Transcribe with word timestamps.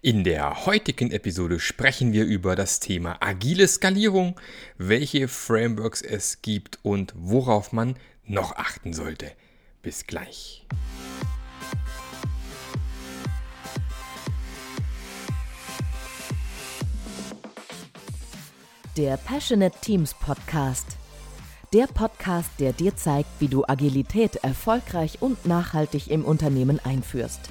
In 0.00 0.24
der 0.24 0.66
heutigen 0.66 1.10
Episode 1.10 1.60
sprechen 1.60 2.12
wir 2.12 2.24
über 2.24 2.56
das 2.56 2.80
Thema 2.80 3.16
agile 3.20 3.66
Skalierung, 3.68 4.38
welche 4.76 5.28
Frameworks 5.28 6.02
es 6.02 6.42
gibt 6.42 6.78
und 6.82 7.12
worauf 7.16 7.72
man 7.72 7.96
noch 8.24 8.56
achten 8.56 8.92
sollte. 8.92 9.30
Bis 9.82 10.06
gleich. 10.06 10.66
Der 18.96 19.16
Passionate 19.16 19.76
Teams 19.80 20.14
Podcast. 20.14 20.96
Der 21.72 21.86
Podcast, 21.88 22.50
der 22.60 22.72
dir 22.72 22.94
zeigt, 22.94 23.28
wie 23.40 23.48
du 23.48 23.64
Agilität 23.66 24.36
erfolgreich 24.36 25.20
und 25.20 25.44
nachhaltig 25.46 26.08
im 26.08 26.24
Unternehmen 26.24 26.78
einführst. 26.84 27.50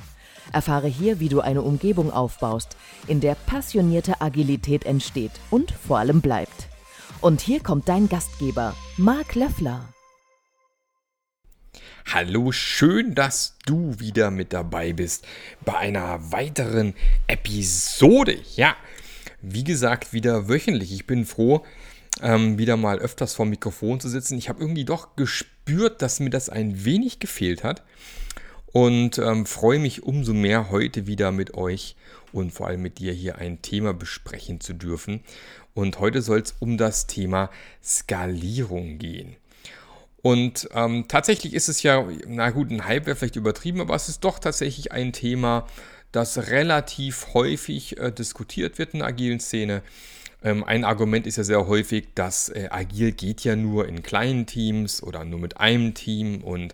Erfahre 0.52 0.88
hier, 0.88 1.20
wie 1.20 1.30
du 1.30 1.42
eine 1.42 1.62
Umgebung 1.62 2.12
aufbaust, 2.12 2.76
in 3.08 3.20
der 3.20 3.36
passionierte 3.36 4.22
Agilität 4.22 4.86
entsteht 4.86 5.32
und 5.50 5.72
vor 5.72 6.00
allem 6.00 6.22
bleibt. 6.22 6.68
Und 7.22 7.42
hier 7.42 7.62
kommt 7.62 7.88
dein 7.88 8.10
Gastgeber, 8.10 8.76
Marc 8.98 9.36
Löffler. 9.36 9.88
Hallo, 12.06 12.52
schön, 12.52 13.16
dass 13.16 13.56
du 13.66 13.98
wieder 13.98 14.30
mit 14.30 14.52
dabei 14.52 14.92
bist 14.92 15.26
bei 15.64 15.78
einer 15.78 16.32
weiteren 16.32 16.94
Episode. 17.28 18.38
Ja, 18.56 18.76
wie 19.42 19.64
gesagt, 19.64 20.12
wieder 20.12 20.50
wöchentlich. 20.50 20.92
Ich 20.92 21.08
bin 21.08 21.26
froh, 21.26 21.64
ähm, 22.22 22.58
wieder 22.58 22.78
mal 22.78 23.00
öfters 23.00 23.34
vor 23.34 23.46
Mikrofon 23.46 24.00
zu 24.00 24.10
sitzen. 24.10 24.38
Ich 24.38 24.50
habe 24.50 24.60
irgendwie 24.60 24.86
doch 24.86 25.16
gespürt, 25.16 26.02
dass 26.02 26.20
mir 26.20 26.30
das 26.30 26.50
ein 26.50 26.84
wenig 26.84 27.20
gefehlt 27.20 27.64
hat 27.64 27.84
und 28.74 29.20
ähm, 29.20 29.46
freue 29.46 29.80
mich 29.80 30.04
umso 30.04 30.34
mehr, 30.34 30.72
heute 30.72 31.08
wieder 31.08 31.32
mit 31.32 31.54
euch 31.54 31.96
und 32.34 32.52
vor 32.52 32.68
allem 32.68 32.82
mit 32.82 32.98
dir 32.98 33.14
hier 33.14 33.38
ein 33.38 33.62
Thema 33.62 33.94
besprechen 33.94 34.60
zu 34.60 34.74
dürfen. 34.74 35.22
Und 35.76 36.00
heute 36.00 36.22
soll 36.22 36.40
es 36.40 36.56
um 36.60 36.78
das 36.78 37.08
Thema 37.08 37.50
Skalierung 37.84 38.98
gehen. 38.98 39.36
Und 40.24 40.70
ähm, 40.74 41.06
tatsächlich 41.08 41.54
ist 41.54 41.70
es 41.70 41.84
ja, 41.84 42.04
na 42.28 42.50
gut, 42.50 42.72
ein 42.72 42.86
Hype 42.86 43.06
wäre 43.06 43.16
vielleicht 43.16 43.36
übertrieben, 43.36 43.80
aber 43.80 43.96
es 43.96 44.10
ist 44.10 44.24
doch 44.24 44.40
tatsächlich 44.40 44.92
ein 44.92 45.14
Thema, 45.14 45.68
das 46.12 46.50
relativ 46.50 47.34
häufig 47.34 48.00
äh, 48.00 48.12
diskutiert 48.12 48.80
wird 48.80 48.94
in 48.94 49.00
der 49.00 49.10
agilen 49.10 49.40
Szene. 49.40 49.84
Ähm, 50.44 50.64
ein 50.64 50.84
Argument 50.84 51.28
ist 51.28 51.38
ja 51.38 51.44
sehr 51.44 51.68
häufig, 51.68 52.08
dass 52.16 52.50
äh, 52.50 52.70
agil 52.72 53.12
geht 53.12 53.44
ja 53.44 53.56
nur 53.56 53.88
in 53.88 54.02
kleinen 54.02 54.46
Teams 54.46 55.04
oder 55.04 55.26
nur 55.26 55.40
mit 55.40 55.58
einem 55.58 55.94
Team 55.94 56.44
und 56.44 56.74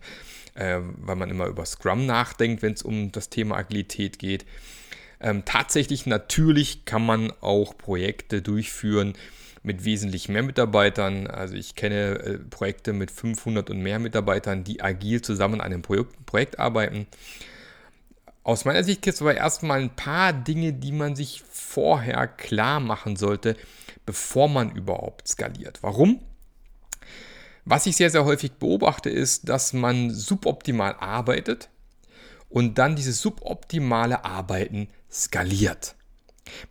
äh, 0.56 0.80
weil 0.98 1.16
man 1.16 1.30
immer 1.30 1.48
über 1.48 1.66
Scrum 1.66 2.06
nachdenkt, 2.06 2.62
wenn 2.62 2.74
es 2.74 2.82
um 2.82 3.12
das 3.12 3.30
Thema 3.30 3.58
Agilität 3.58 4.20
geht. 4.20 4.46
Ähm, 5.22 5.44
tatsächlich, 5.46 6.06
natürlich 6.06 6.86
kann 6.86 7.06
man 7.06 7.34
auch 7.42 7.78
Projekte 7.78 8.42
durchführen 8.42 9.14
mit 9.64 9.84
wesentlich 9.84 10.30
mehr 10.30 10.44
Mitarbeitern. 10.44 11.28
Also 11.28 11.56
ich 11.56 11.76
kenne 11.76 12.20
äh, 12.20 12.38
Projekte 12.38 12.94
mit 12.94 13.12
500 13.12 13.70
und 13.70 13.82
mehr 13.82 14.00
Mitarbeitern, 14.00 14.64
die 14.64 14.82
agil 14.82 15.22
zusammen 15.22 15.56
an 15.56 15.74
einem 15.74 15.82
Projekt, 15.82 16.26
Projekt 16.26 16.60
arbeiten. 16.60 17.08
Aus 18.44 18.66
meiner 18.66 18.84
Sicht 18.84 19.02
gibt 19.02 19.16
es 19.16 19.22
aber 19.22 19.36
erstmal 19.36 19.82
ein 19.82 19.96
paar 19.96 20.32
Dinge, 20.34 20.74
die 20.74 20.94
man 20.94 21.16
sich 21.16 21.44
vorher 21.52 22.28
klar 22.28 22.80
machen 22.80 23.16
sollte, 23.16 23.56
bevor 24.06 24.48
man 24.48 24.72
überhaupt 24.72 25.28
skaliert. 25.28 25.80
Warum? 25.84 26.20
Was 27.70 27.86
ich 27.86 27.98
sehr, 27.98 28.10
sehr 28.10 28.26
häufig 28.26 28.54
beobachte, 28.54 29.12
ist, 29.12 29.48
dass 29.48 29.74
man 29.74 30.10
suboptimal 30.10 30.96
arbeitet 30.96 31.70
und 32.50 32.80
dann 32.80 32.96
dieses 32.96 33.22
suboptimale 33.22 34.26
Arbeiten 34.26 34.88
skaliert. 35.12 35.94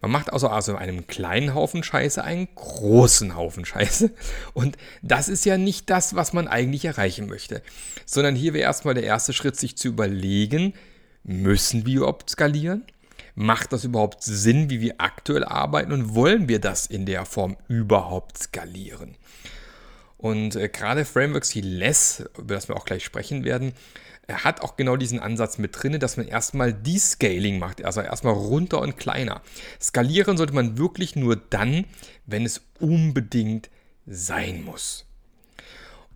Man 0.01 0.11
macht 0.11 0.33
also 0.33 0.49
aus 0.49 0.69
einem 0.69 1.07
kleinen 1.07 1.55
Haufen 1.55 1.85
Scheiße 1.85 2.25
einen 2.25 2.49
großen 2.53 3.37
Haufen 3.37 3.65
Scheiße. 3.65 4.11
Und 4.55 4.77
das 5.01 5.29
ist 5.29 5.45
ja 5.45 5.57
nicht 5.57 5.89
das, 5.89 6.17
was 6.17 6.33
man 6.33 6.49
eigentlich 6.49 6.85
erreichen 6.85 7.29
möchte. 7.29 7.63
Sondern 8.05 8.35
hier 8.35 8.53
wäre 8.53 8.65
erstmal 8.65 8.95
der 8.95 9.05
erste 9.05 9.33
Schritt, 9.33 9.55
sich 9.55 9.77
zu 9.77 9.87
überlegen, 9.87 10.75
müssen 11.23 11.87
wir 11.87 11.99
überhaupt 11.99 12.29
skalieren? 12.29 12.83
Macht 13.37 13.73
das 13.73 13.85
überhaupt 13.85 14.25
Sinn, 14.25 14.69
wie 14.69 14.81
wir 14.81 14.97
aktuell 14.99 15.45
arbeiten? 15.45 15.93
Und 15.93 16.17
wollen 16.17 16.49
wir 16.49 16.59
das 16.59 16.87
in 16.87 17.07
der 17.07 17.25
Form 17.25 17.57
überhaupt 17.69 18.37
skalieren? 18.37 19.15
Und 20.19 20.57
äh, 20.57 20.69
gerade 20.69 21.05
Frameworks 21.05 21.55
wie 21.55 21.61
Less, 21.61 22.25
über 22.37 22.55
das 22.55 22.69
wir 22.69 22.77
auch 22.77 22.85
gleich 22.85 23.05
sprechen 23.05 23.45
werden, 23.45 23.73
hat 24.31 24.61
auch 24.61 24.77
genau 24.77 24.97
diesen 24.97 25.21
Ansatz 25.21 25.57
mit 25.59 25.81
drin, 25.81 25.99
dass 25.99 26.19
man 26.19 26.29
erstmal 26.29 26.75
Descaling 26.75 27.59
macht, 27.59 27.83
also 27.83 28.03
erstmal 28.03 28.35
runter 28.35 28.81
und 28.83 28.99
kleiner. 28.99 29.41
Skalieren 29.81 30.37
sollte 30.37 30.53
man 30.53 30.77
wirklich 30.77 31.17
nur 31.17 31.37
dann, 31.37 31.87
wenn 32.27 32.45
es 32.45 32.61
unbedingt 32.79 33.71
sein 34.07 34.63
muss. 34.65 35.07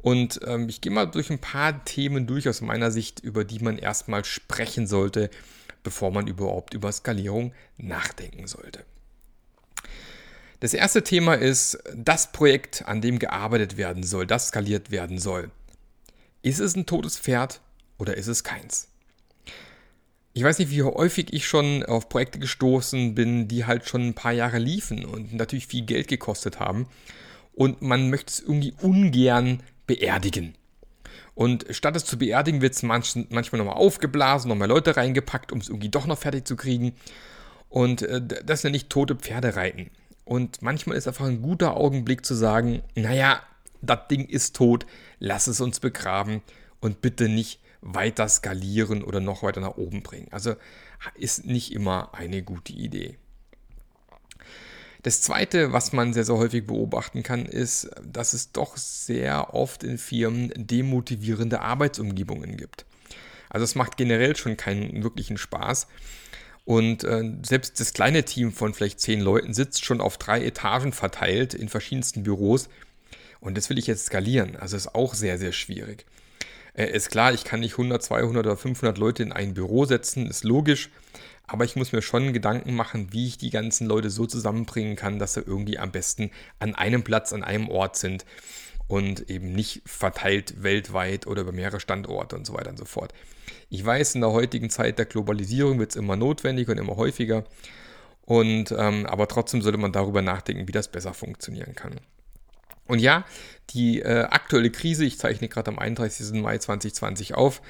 Und 0.03 0.41
ähm, 0.45 0.69
ich 0.69 0.81
gehe 0.81 0.93
mal 0.93 1.07
durch 1.07 1.31
ein 1.31 1.39
paar 1.39 1.85
Themen 1.85 2.27
durch 2.27 2.49
aus 2.49 2.61
meiner 2.61 2.91
Sicht, 2.91 3.21
über 3.21 3.45
die 3.45 3.61
man 3.61 3.79
erstmal 3.79 4.25
sprechen 4.25 4.87
sollte, 4.87 5.31
bevor 5.85 6.11
man 6.11 6.27
überhaupt 6.27 6.75
über 6.75 6.91
Skalierung 6.93 7.55
nachdenken 7.79 8.47
sollte. 8.47 8.85
Das 10.63 10.75
erste 10.75 11.03
Thema 11.03 11.35
ist 11.35 11.77
das 11.93 12.31
Projekt, 12.31 12.87
an 12.87 13.01
dem 13.01 13.19
gearbeitet 13.19 13.77
werden 13.77 14.05
soll, 14.05 14.29
das 14.29 14.47
skaliert 14.47 14.93
werden 14.93 15.19
soll. 15.19 15.51
Ist 16.43 16.61
es 16.61 16.77
ein 16.77 16.87
totes 16.87 17.19
Pferd 17.19 17.61
oder 17.99 18.17
ist 18.17 18.29
es 18.29 18.45
keins? 18.45 18.87
Ich 20.35 20.45
weiß 20.45 20.61
nicht, 20.61 20.71
wie 20.71 20.85
häufig 20.85 21.33
ich 21.33 21.49
schon 21.49 21.83
auf 21.83 22.09
Projekte 22.09 22.39
gestoßen 22.39 23.17
bin, 23.17 23.49
die 23.49 23.65
halt 23.65 23.89
schon 23.89 24.07
ein 24.07 24.15
paar 24.15 24.31
Jahre 24.31 24.59
liefen 24.61 25.05
und 25.05 25.35
natürlich 25.35 25.67
viel 25.67 25.85
Geld 25.85 26.07
gekostet 26.07 26.61
haben. 26.61 26.87
Und 27.55 27.83
man 27.83 28.09
möchte 28.09 28.31
es 28.31 28.39
irgendwie 28.39 28.73
ungern 28.83 29.65
beerdigen. 29.89 30.55
Und 31.35 31.67
statt 31.71 31.97
es 31.97 32.05
zu 32.05 32.19
beerdigen, 32.19 32.61
wird 32.61 32.75
es 32.75 32.85
manchmal 32.85 33.27
nochmal 33.59 33.75
aufgeblasen, 33.75 34.49
nochmal 34.49 34.69
Leute 34.69 34.97
reingepackt, 34.97 35.51
um 35.51 35.59
es 35.59 35.69
irgendwie 35.69 35.89
doch 35.89 36.07
noch 36.07 36.19
fertig 36.19 36.47
zu 36.47 36.55
kriegen. 36.55 36.95
Und 37.69 38.03
äh, 38.03 38.23
das 38.45 38.63
nenne 38.63 38.77
ich 38.77 38.87
tote 38.87 39.17
Pferde 39.17 39.57
reiten. 39.57 39.91
Und 40.25 40.63
manchmal 40.63 40.97
ist 40.97 41.09
einfach 41.09 41.27
ein 41.27 41.43
guter 41.43 41.77
Augenblick 41.77 42.25
zu 42.25 42.35
sagen, 42.35 42.83
naja, 42.95 43.43
das 43.81 44.09
Ding 44.09 44.27
ist 44.27 44.55
tot, 44.57 44.87
lass 45.19 45.47
es 45.47 45.61
uns 45.61 45.81
begraben 45.81 46.43
und 46.81 47.01
bitte 47.01 47.29
nicht 47.29 47.61
weiter 47.81 48.29
skalieren 48.29 49.03
oder 49.03 49.21
noch 49.21 49.43
weiter 49.43 49.61
nach 49.61 49.77
oben 49.77 50.03
bringen. 50.03 50.29
Also 50.31 50.55
ist 51.17 51.45
nicht 51.47 51.73
immer 51.73 52.15
eine 52.15 52.43
gute 52.43 52.73
Idee. 52.73 53.19
Das 55.03 55.21
Zweite, 55.21 55.73
was 55.73 55.93
man 55.93 56.13
sehr, 56.13 56.25
sehr 56.25 56.37
häufig 56.37 56.65
beobachten 56.65 57.25
kann, 57.25 57.45
ist, 57.45 57.91
dass 58.05 58.35
es 58.35 58.53
doch 58.53 58.77
sehr 58.77 59.53
oft 59.53 59.83
in 59.83 59.99
Firmen 59.99 60.53
demotivierende 60.57 61.61
Arbeitsumgebungen 61.61 62.57
gibt. 62.57 62.87
Also 63.51 63.65
es 63.65 63.75
macht 63.75 63.97
generell 63.97 64.37
schon 64.37 64.57
keinen 64.57 65.03
wirklichen 65.03 65.39
Spaß, 65.39 65.89
und 66.65 67.05
äh, 67.05 67.33
selbst 67.43 67.81
das 67.81 67.93
kleine 67.93 68.25
Team 68.25 68.53
von 68.53 68.73
vielleicht 68.73 69.01
zehn 69.01 69.21
Leuten 69.21 69.53
sitzt 69.53 69.85
schon 69.85 70.01
auf 70.01 70.17
drei 70.17 70.45
Etagen 70.45 70.93
verteilt 70.93 71.55
in 71.55 71.69
verschiedensten 71.69 72.23
Büros. 72.23 72.69
Und 73.41 73.57
das 73.57 73.69
will 73.69 73.79
ich 73.79 73.89
jetzt 73.89 74.07
skalieren. 74.07 74.57
Also 74.57 74.77
ist 74.77 74.95
auch 74.95 75.15
sehr, 75.15 75.39
sehr 75.39 75.53
schwierig. 75.53 76.07
Äh, 76.75 76.93
ist 76.93 77.11
klar, 77.11 77.35
ich 77.35 77.45
kann 77.45 77.61
nicht 77.61 77.73
100, 77.73 78.03
200 78.03 78.47
oder 78.47 78.57
500 78.57 78.97
Leute 78.97 79.25
in 79.25 79.33
ein 79.33 79.55
Büro 79.55 79.85
setzen, 79.85 80.29
ist 80.29 80.45
logisch. 80.45 80.91
Aber 81.49 81.65
ich 81.65 81.75
muss 81.75 81.91
mir 81.91 82.03
schon 82.03 82.33
Gedanken 82.33 82.75
machen, 82.75 83.09
wie 83.11 83.27
ich 83.27 83.37
die 83.37 83.51
ganzen 83.51 83.89
Leute 83.89 84.11
so 84.11 84.27
zusammenbringen 84.27 84.95
kann, 84.95 85.19
dass 85.19 85.35
sie 85.35 85.41
irgendwie 85.41 85.79
am 85.79 85.91
besten 85.91 86.31
an 86.61 86.77
einem 86.77 87.03
Platz, 87.03 87.33
an 87.33 87.43
einem 87.43 87.69
Ort 87.69 87.97
sind 87.97 88.25
und 88.93 89.31
eben 89.31 89.55
nicht 89.55 89.81
verteilt 89.87 90.63
weltweit 90.63 91.27
oder 91.27 91.41
über 91.41 91.53
mehrere 91.53 91.81
Standorte 91.81 92.37
und 92.37 92.47
so 92.47 92.53
weiter 92.53 92.69
und 92.69 92.79
so 92.79 92.85
fort. 92.85 93.15
Ich 93.71 93.83
weiß, 93.83 94.17
in 94.17 94.21
der 94.21 94.33
heutigen 94.33 94.69
Zeit 94.69 94.99
der 94.99 95.07
Globalisierung 95.07 95.79
wird 95.79 95.93
es 95.93 95.97
immer 95.97 96.15
notwendiger 96.15 96.73
und 96.73 96.79
immer 96.79 96.97
häufiger. 96.97 97.45
Und, 98.27 98.71
ähm, 98.77 99.07
aber 99.07 99.29
trotzdem 99.29 99.63
sollte 99.63 99.79
man 99.79 99.93
darüber 99.93 100.21
nachdenken, 100.21 100.69
wie 100.69 100.73
das 100.73 100.89
besser 100.89 101.15
funktionieren 101.15 101.75
kann. 101.75 102.01
Und 102.87 102.99
ja, 102.99 103.25
die 103.71 104.03
äh, 104.03 104.25
aktuelle 104.25 104.71
Krise, 104.71 105.07
ich 105.07 105.19
zeichne 105.19 105.49
gerade 105.49 105.71
am 105.71 105.79
31. 105.79 106.35
Mai 106.43 106.59
2020 106.59 107.33
auf, 107.33 107.63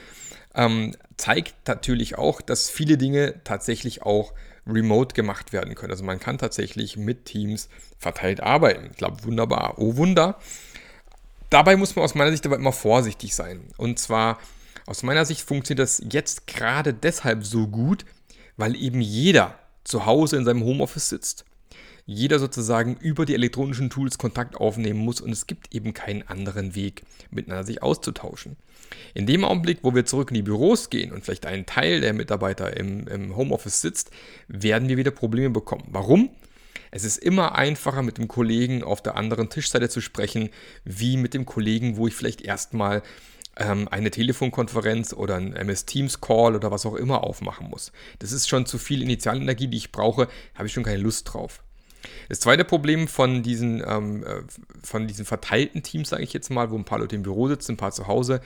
ähm, 0.57 0.97
zeigt 1.17 1.69
natürlich 1.69 2.19
auch, 2.19 2.41
dass 2.41 2.69
viele 2.69 2.99
Dinge 2.99 3.43
tatsächlich 3.45 4.03
auch 4.03 4.35
remote 4.67 5.15
gemacht 5.15 5.53
werden 5.53 5.77
können. 5.77 5.93
Also 5.93 6.03
man 6.03 6.19
kann 6.19 6.39
tatsächlich 6.39 6.97
mit 6.97 7.27
Teams 7.27 7.69
verteilt 7.99 8.41
arbeiten. 8.41 8.89
Ich 8.91 8.97
glaube, 8.97 9.23
wunderbar. 9.23 9.75
Oh 9.79 9.97
Wunder. 9.97 10.41
Dabei 11.53 11.77
muss 11.77 11.95
man 11.95 12.05
aus 12.07 12.15
meiner 12.15 12.31
Sicht 12.31 12.47
aber 12.47 12.57
immer 12.57 12.73
vorsichtig 12.73 13.35
sein. 13.35 13.61
Und 13.77 13.99
zwar 13.99 14.39
aus 14.87 15.03
meiner 15.03 15.27
Sicht 15.27 15.43
funktioniert 15.43 15.81
das 15.87 16.03
jetzt 16.11 16.47
gerade 16.47 16.95
deshalb 16.95 17.45
so 17.45 17.69
gut, 17.69 18.07
weil 18.57 18.75
eben 18.75 19.03
jeder 19.03 19.59
zu 19.85 20.07
Hause 20.07 20.39
in 20.39 20.47
seinem 20.47 20.65
Homeoffice 20.65 21.11
sitzt. 21.11 21.45
jeder 22.07 22.39
sozusagen 22.39 22.97
über 22.97 23.25
die 23.27 23.35
elektronischen 23.35 23.91
Tools 23.91 24.19
Kontakt 24.19 24.57
aufnehmen 24.57 25.01
muss 25.01 25.21
und 25.21 25.31
es 25.31 25.47
gibt 25.47 25.75
eben 25.75 25.95
keinen 25.95 26.23
anderen 26.23 26.75
Weg, 26.75 27.03
miteinander 27.31 27.65
sich 27.65 27.83
auszutauschen. 27.83 28.57
In 29.15 29.27
dem 29.27 29.45
Augenblick, 29.45 29.79
wo 29.83 29.95
wir 29.95 30.05
zurück 30.05 30.31
in 30.31 30.35
die 30.35 30.43
Büros 30.43 30.91
gehen 30.91 31.13
und 31.13 31.25
vielleicht 31.25 31.47
ein 31.47 31.67
Teil 31.67 32.01
der 32.01 32.13
Mitarbeiter 32.13 32.77
im, 32.77 33.07
im 33.09 33.37
Homeoffice 33.37 33.81
sitzt, 33.81 34.11
werden 34.49 34.89
wir 34.89 34.97
wieder 34.97 35.11
Probleme 35.11 35.51
bekommen. 35.51 35.85
Warum? 35.89 36.31
Es 36.95 37.05
ist 37.05 37.17
immer 37.17 37.55
einfacher, 37.55 38.03
mit 38.03 38.19
dem 38.19 38.29
Kollegen 38.29 38.85
auf 38.85 39.03
der 39.03 39.17
anderen 39.17 39.49
Tischseite 39.49 39.89
zu 39.89 40.03
sprechen, 40.03 40.51
wie 40.85 41.17
mit 41.17 41.33
dem 41.33 41.47
Kollegen, 41.47 41.97
wo 41.97 42.07
ich 42.07 42.15
vielleicht 42.15 42.43
erstmal 42.43 43.03
ähm, 43.57 43.89
eine 43.89 44.11
Telefonkonferenz 44.11 45.15
oder 45.15 45.37
ein 45.37 45.55
MS 45.55 45.87
Teams 45.87 46.21
Call 46.21 46.55
oder 46.55 46.71
was 46.71 46.85
auch 46.85 46.95
immer 46.95 47.25
aufmachen 47.25 47.71
muss. 47.71 47.93
Das 48.19 48.31
ist 48.31 48.47
schon 48.47 48.67
zu 48.67 48.77
viel 48.77 49.01
Initialenergie, 49.01 49.69
die 49.69 49.79
ich 49.79 49.91
brauche, 49.91 50.29
habe 50.55 50.67
ich 50.67 50.75
schon 50.75 50.85
keine 50.85 50.99
Lust 50.99 51.33
drauf. 51.33 51.63
Das 52.29 52.41
zweite 52.41 52.65
Problem 52.65 53.09
von 53.09 53.43
diesen, 53.43 53.83
ähm, 53.87 54.25
äh, 54.25 54.43
von 54.83 55.07
diesen 55.07 55.25
verteilten 55.25 55.83
Teams, 55.83 56.09
sage 56.09 56.23
ich 56.23 56.33
jetzt 56.33 56.51
mal, 56.51 56.71
wo 56.71 56.77
ein 56.77 56.85
paar 56.85 56.99
Leute 56.99 57.17
im 57.17 57.23
Büro 57.23 57.49
sitzen, 57.49 57.73
ein 57.73 57.77
paar 57.77 57.93
zu 57.93 58.07
Hause, 58.07 58.41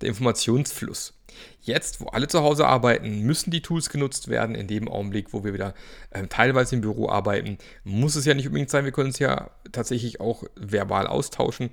der 0.00 0.08
Informationsfluss. 0.08 1.14
Jetzt, 1.60 2.00
wo 2.00 2.06
alle 2.06 2.28
zu 2.28 2.42
Hause 2.42 2.66
arbeiten, 2.66 3.20
müssen 3.20 3.50
die 3.50 3.62
Tools 3.62 3.90
genutzt 3.90 4.28
werden. 4.28 4.54
In 4.54 4.66
dem 4.66 4.88
Augenblick, 4.88 5.32
wo 5.32 5.44
wir 5.44 5.52
wieder 5.52 5.74
äh, 6.10 6.26
teilweise 6.26 6.74
im 6.74 6.80
Büro 6.80 7.08
arbeiten, 7.08 7.58
muss 7.84 8.16
es 8.16 8.24
ja 8.24 8.34
nicht 8.34 8.46
unbedingt 8.46 8.70
sein. 8.70 8.84
Wir 8.84 8.92
können 8.92 9.10
es 9.10 9.18
ja 9.18 9.50
tatsächlich 9.72 10.20
auch 10.20 10.44
verbal 10.56 11.06
austauschen 11.06 11.70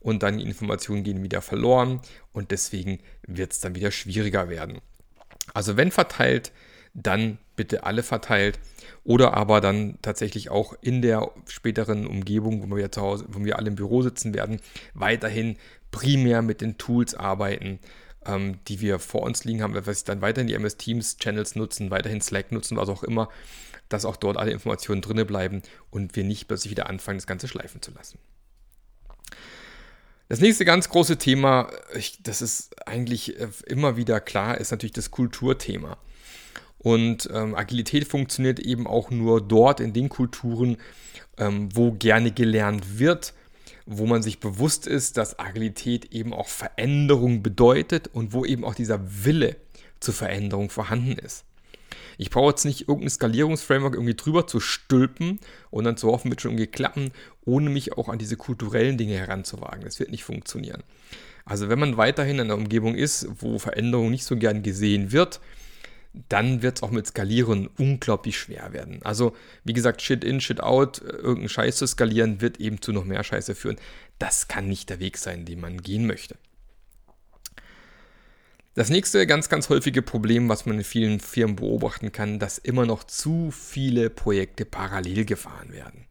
und 0.00 0.22
dann 0.22 0.38
die 0.38 0.44
Informationen 0.44 1.02
gehen 1.02 1.22
wieder 1.22 1.40
verloren 1.42 2.00
und 2.32 2.50
deswegen 2.50 3.00
wird 3.26 3.52
es 3.52 3.60
dann 3.60 3.74
wieder 3.74 3.90
schwieriger 3.90 4.48
werden. 4.48 4.80
Also 5.52 5.76
wenn 5.76 5.90
verteilt, 5.90 6.52
dann 6.94 7.38
bitte 7.56 7.84
alle 7.84 8.02
verteilt 8.02 8.58
oder 9.04 9.34
aber 9.34 9.60
dann 9.60 9.98
tatsächlich 10.02 10.50
auch 10.50 10.74
in 10.80 11.02
der 11.02 11.30
späteren 11.48 12.06
Umgebung, 12.06 12.70
wo 12.70 12.76
wir 12.76 12.90
zu 12.90 13.00
Hause, 13.00 13.26
wo 13.28 13.44
wir 13.44 13.58
alle 13.58 13.68
im 13.68 13.76
Büro 13.76 14.02
sitzen 14.02 14.34
werden, 14.34 14.60
weiterhin 14.94 15.56
primär 15.90 16.42
mit 16.42 16.60
den 16.60 16.78
Tools 16.78 17.14
arbeiten, 17.14 17.78
ähm, 18.26 18.58
die 18.68 18.80
wir 18.80 18.98
vor 18.98 19.22
uns 19.22 19.44
liegen 19.44 19.62
haben, 19.62 19.74
was 19.86 20.04
dann 20.04 20.20
weiterhin 20.20 20.48
die 20.48 20.54
MS 20.54 20.76
Teams 20.76 21.18
Channels 21.18 21.54
nutzen, 21.54 21.90
weiterhin 21.90 22.20
Slack 22.20 22.52
nutzen, 22.52 22.76
was 22.76 22.88
auch 22.88 23.02
immer, 23.02 23.28
dass 23.88 24.04
auch 24.04 24.16
dort 24.16 24.36
alle 24.36 24.50
Informationen 24.50 25.02
drinne 25.02 25.24
bleiben 25.24 25.62
und 25.90 26.16
wir 26.16 26.24
nicht 26.24 26.48
plötzlich 26.48 26.70
wieder 26.70 26.88
anfangen, 26.88 27.18
das 27.18 27.26
Ganze 27.26 27.48
schleifen 27.48 27.82
zu 27.82 27.92
lassen. 27.92 28.18
Das 30.28 30.40
nächste 30.40 30.64
ganz 30.64 30.88
große 30.88 31.18
Thema, 31.18 31.70
ich, 31.94 32.22
das 32.22 32.40
ist 32.40 32.88
eigentlich 32.88 33.38
äh, 33.38 33.48
immer 33.66 33.96
wieder 33.96 34.20
klar, 34.20 34.58
ist 34.58 34.70
natürlich 34.70 34.94
das 34.94 35.10
Kulturthema. 35.10 35.98
Und 36.84 37.30
ähm, 37.32 37.54
Agilität 37.54 38.06
funktioniert 38.06 38.60
eben 38.60 38.86
auch 38.86 39.10
nur 39.10 39.40
dort 39.40 39.80
in 39.80 39.94
den 39.94 40.10
Kulturen, 40.10 40.76
ähm, 41.38 41.70
wo 41.74 41.92
gerne 41.92 42.30
gelernt 42.30 42.98
wird, 42.98 43.32
wo 43.86 44.04
man 44.04 44.22
sich 44.22 44.38
bewusst 44.38 44.86
ist, 44.86 45.16
dass 45.16 45.38
Agilität 45.38 46.12
eben 46.12 46.34
auch 46.34 46.46
Veränderung 46.46 47.42
bedeutet 47.42 48.08
und 48.08 48.34
wo 48.34 48.44
eben 48.44 48.66
auch 48.66 48.74
dieser 48.74 49.00
Wille 49.24 49.56
zur 49.98 50.12
Veränderung 50.12 50.68
vorhanden 50.68 51.12
ist. 51.12 51.46
Ich 52.18 52.28
brauche 52.28 52.50
jetzt 52.50 52.66
nicht 52.66 52.82
irgendein 52.82 53.08
Skalierungsframework 53.08 53.94
irgendwie 53.94 54.14
drüber 54.14 54.46
zu 54.46 54.60
stülpen 54.60 55.40
und 55.70 55.84
dann 55.84 55.96
zu 55.96 56.08
hoffen, 56.08 56.30
wird 56.30 56.42
schon 56.42 56.50
irgendwie 56.50 56.66
klappen, 56.66 57.12
ohne 57.46 57.70
mich 57.70 57.94
auch 57.94 58.10
an 58.10 58.18
diese 58.18 58.36
kulturellen 58.36 58.98
Dinge 58.98 59.14
heranzuwagen. 59.16 59.84
Das 59.84 59.98
wird 60.00 60.10
nicht 60.10 60.24
funktionieren. 60.24 60.82
Also 61.46 61.70
wenn 61.70 61.78
man 61.78 61.96
weiterhin 61.96 62.38
in 62.38 62.42
einer 62.42 62.56
Umgebung 62.56 62.94
ist, 62.94 63.26
wo 63.38 63.58
Veränderung 63.58 64.10
nicht 64.10 64.24
so 64.24 64.36
gern 64.36 64.62
gesehen 64.62 65.12
wird, 65.12 65.40
dann 66.28 66.62
wird 66.62 66.78
es 66.78 66.82
auch 66.82 66.90
mit 66.90 67.06
Skalieren 67.06 67.68
unglaublich 67.76 68.38
schwer 68.38 68.72
werden. 68.72 69.00
Also, 69.02 69.34
wie 69.64 69.72
gesagt, 69.72 70.00
Shit 70.00 70.22
in, 70.22 70.40
Shit 70.40 70.60
out, 70.60 71.02
irgendein 71.02 71.48
Scheiß 71.48 71.76
zu 71.76 71.86
skalieren, 71.86 72.40
wird 72.40 72.60
eben 72.60 72.80
zu 72.80 72.92
noch 72.92 73.04
mehr 73.04 73.24
Scheiße 73.24 73.54
führen. 73.54 73.76
Das 74.18 74.46
kann 74.46 74.68
nicht 74.68 74.90
der 74.90 75.00
Weg 75.00 75.18
sein, 75.18 75.44
den 75.44 75.60
man 75.60 75.82
gehen 75.82 76.06
möchte. 76.06 76.36
Das 78.74 78.90
nächste 78.90 79.26
ganz, 79.26 79.48
ganz 79.48 79.68
häufige 79.68 80.02
Problem, 80.02 80.48
was 80.48 80.66
man 80.66 80.78
in 80.78 80.84
vielen 80.84 81.20
Firmen 81.20 81.56
beobachten 81.56 82.10
kann, 82.10 82.38
dass 82.38 82.58
immer 82.58 82.86
noch 82.86 83.04
zu 83.04 83.50
viele 83.52 84.10
Projekte 84.10 84.64
parallel 84.64 85.24
gefahren 85.24 85.72
werden. 85.72 86.06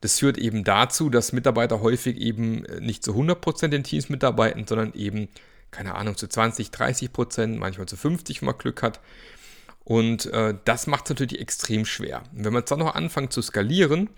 Das 0.00 0.18
führt 0.18 0.38
eben 0.38 0.64
dazu, 0.64 1.10
dass 1.10 1.32
Mitarbeiter 1.32 1.82
häufig 1.82 2.16
eben 2.16 2.62
nicht 2.80 3.04
zu 3.04 3.12
100% 3.12 3.74
in 3.74 3.84
Teams 3.84 4.08
mitarbeiten, 4.08 4.66
sondern 4.66 4.94
eben, 4.94 5.28
keine 5.70 5.94
Ahnung, 5.94 6.16
zu 6.16 6.26
20, 6.26 6.68
30%, 6.68 7.58
manchmal 7.58 7.86
zu 7.86 7.96
50, 7.96 8.40
wenn 8.40 8.46
man 8.46 8.58
Glück 8.58 8.82
hat. 8.82 9.00
Und 9.84 10.26
äh, 10.26 10.54
das 10.64 10.86
macht 10.86 11.06
es 11.06 11.10
natürlich 11.10 11.40
extrem 11.40 11.84
schwer. 11.84 12.22
Und 12.32 12.44
wenn 12.44 12.52
man 12.52 12.62
jetzt 12.62 12.70
dann 12.70 12.80
noch 12.80 12.94
anfängt 12.94 13.32
zu 13.32 13.42
skalieren, 13.42 14.10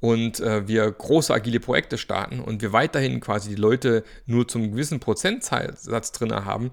und 0.00 0.40
äh, 0.40 0.66
wir 0.66 0.90
große 0.90 1.32
agile 1.32 1.60
Projekte 1.60 1.98
starten 1.98 2.40
und 2.40 2.62
wir 2.62 2.72
weiterhin 2.72 3.20
quasi 3.20 3.50
die 3.50 3.60
Leute 3.60 4.02
nur 4.26 4.48
zum 4.48 4.70
gewissen 4.70 4.98
Prozentsatz 4.98 6.12
drin 6.12 6.34
haben, 6.34 6.70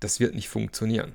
das 0.00 0.20
wird 0.20 0.34
nicht 0.34 0.48
funktionieren. 0.48 1.14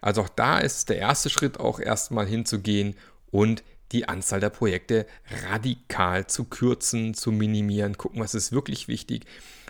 Also 0.00 0.22
auch 0.22 0.28
da 0.28 0.58
ist 0.58 0.90
der 0.90 0.98
erste 0.98 1.30
Schritt 1.30 1.58
auch 1.58 1.80
erstmal 1.80 2.26
hinzugehen 2.26 2.94
und 3.30 3.64
die 3.92 4.08
Anzahl 4.08 4.40
der 4.40 4.50
Projekte 4.50 5.06
radikal 5.50 6.26
zu 6.26 6.44
kürzen, 6.44 7.14
zu 7.14 7.32
minimieren, 7.32 7.96
gucken, 7.96 8.20
was 8.20 8.34
ist 8.34 8.52
wirklich 8.52 8.88
wichtig, 8.88 9.24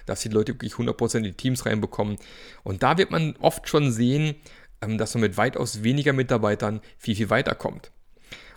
dass 0.06 0.20
die 0.20 0.28
Leute 0.28 0.52
wirklich 0.52 0.74
100% 0.74 1.18
in 1.18 1.22
die 1.24 1.32
Teams 1.32 1.66
reinbekommen. 1.66 2.16
Und 2.62 2.82
da 2.82 2.98
wird 2.98 3.10
man 3.10 3.34
oft 3.40 3.68
schon 3.68 3.92
sehen, 3.92 4.34
ähm, 4.80 4.98
dass 4.98 5.14
man 5.14 5.22
mit 5.22 5.36
weitaus 5.36 5.82
weniger 5.82 6.12
Mitarbeitern 6.12 6.80
viel, 6.98 7.16
viel 7.16 7.30
weiterkommt. 7.30 7.90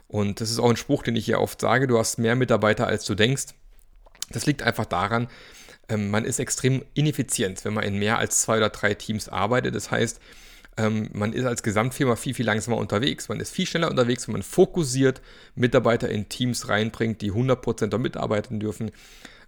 Und 0.07 0.41
das 0.41 0.51
ist 0.51 0.59
auch 0.59 0.69
ein 0.69 0.77
Spruch, 0.77 1.03
den 1.03 1.15
ich 1.15 1.25
hier 1.25 1.41
oft 1.41 1.59
sage, 1.59 1.87
du 1.87 1.97
hast 1.97 2.19
mehr 2.19 2.35
Mitarbeiter, 2.35 2.87
als 2.87 3.05
du 3.05 3.15
denkst. 3.15 3.47
Das 4.29 4.45
liegt 4.45 4.63
einfach 4.63 4.85
daran, 4.85 5.27
ähm, 5.89 6.09
man 6.09 6.25
ist 6.25 6.39
extrem 6.39 6.83
ineffizient, 6.93 7.63
wenn 7.65 7.73
man 7.73 7.83
in 7.83 7.97
mehr 7.99 8.17
als 8.17 8.41
zwei 8.41 8.57
oder 8.57 8.69
drei 8.69 8.93
Teams 8.93 9.29
arbeitet. 9.29 9.75
Das 9.75 9.91
heißt, 9.91 10.19
ähm, 10.77 11.09
man 11.13 11.33
ist 11.33 11.45
als 11.45 11.63
Gesamtfirma 11.63 12.15
viel, 12.15 12.33
viel 12.33 12.45
langsamer 12.45 12.77
unterwegs. 12.77 13.29
Man 13.29 13.39
ist 13.39 13.51
viel 13.51 13.65
schneller 13.65 13.89
unterwegs, 13.89 14.27
wenn 14.27 14.33
man 14.33 14.43
fokussiert 14.43 15.21
Mitarbeiter 15.55 16.09
in 16.09 16.27
Teams 16.27 16.67
reinbringt, 16.67 17.21
die 17.21 17.31
100% 17.31 17.87
da 17.87 17.97
mitarbeiten 17.97 18.59
dürfen. 18.59 18.91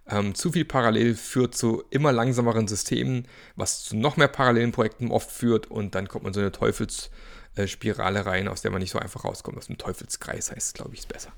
Ähm, 0.08 0.34
zu 0.34 0.52
viel 0.52 0.64
parallel 0.64 1.14
führt 1.14 1.54
zu 1.54 1.84
immer 1.90 2.12
langsameren 2.12 2.66
Systemen, 2.66 3.28
was 3.56 3.84
zu 3.84 3.96
noch 3.96 4.16
mehr 4.16 4.28
parallelen 4.28 4.72
Projekten 4.72 5.10
oft 5.10 5.30
führt 5.30 5.70
und 5.70 5.94
dann 5.94 6.08
kommt 6.08 6.24
man 6.24 6.32
so 6.32 6.40
eine 6.40 6.52
Teufels- 6.52 7.10
äh, 7.58 7.66
Spirale 7.66 8.24
rein, 8.24 8.48
aus 8.48 8.62
der 8.62 8.70
man 8.70 8.80
nicht 8.80 8.92
so 8.92 8.98
einfach 8.98 9.24
rauskommt. 9.24 9.58
Aus 9.58 9.66
dem 9.66 9.78
Teufelskreis 9.78 10.50
heißt 10.50 10.68
es, 10.68 10.74
glaube 10.74 10.94
ich, 10.94 11.00
ist 11.00 11.08
besser. 11.08 11.32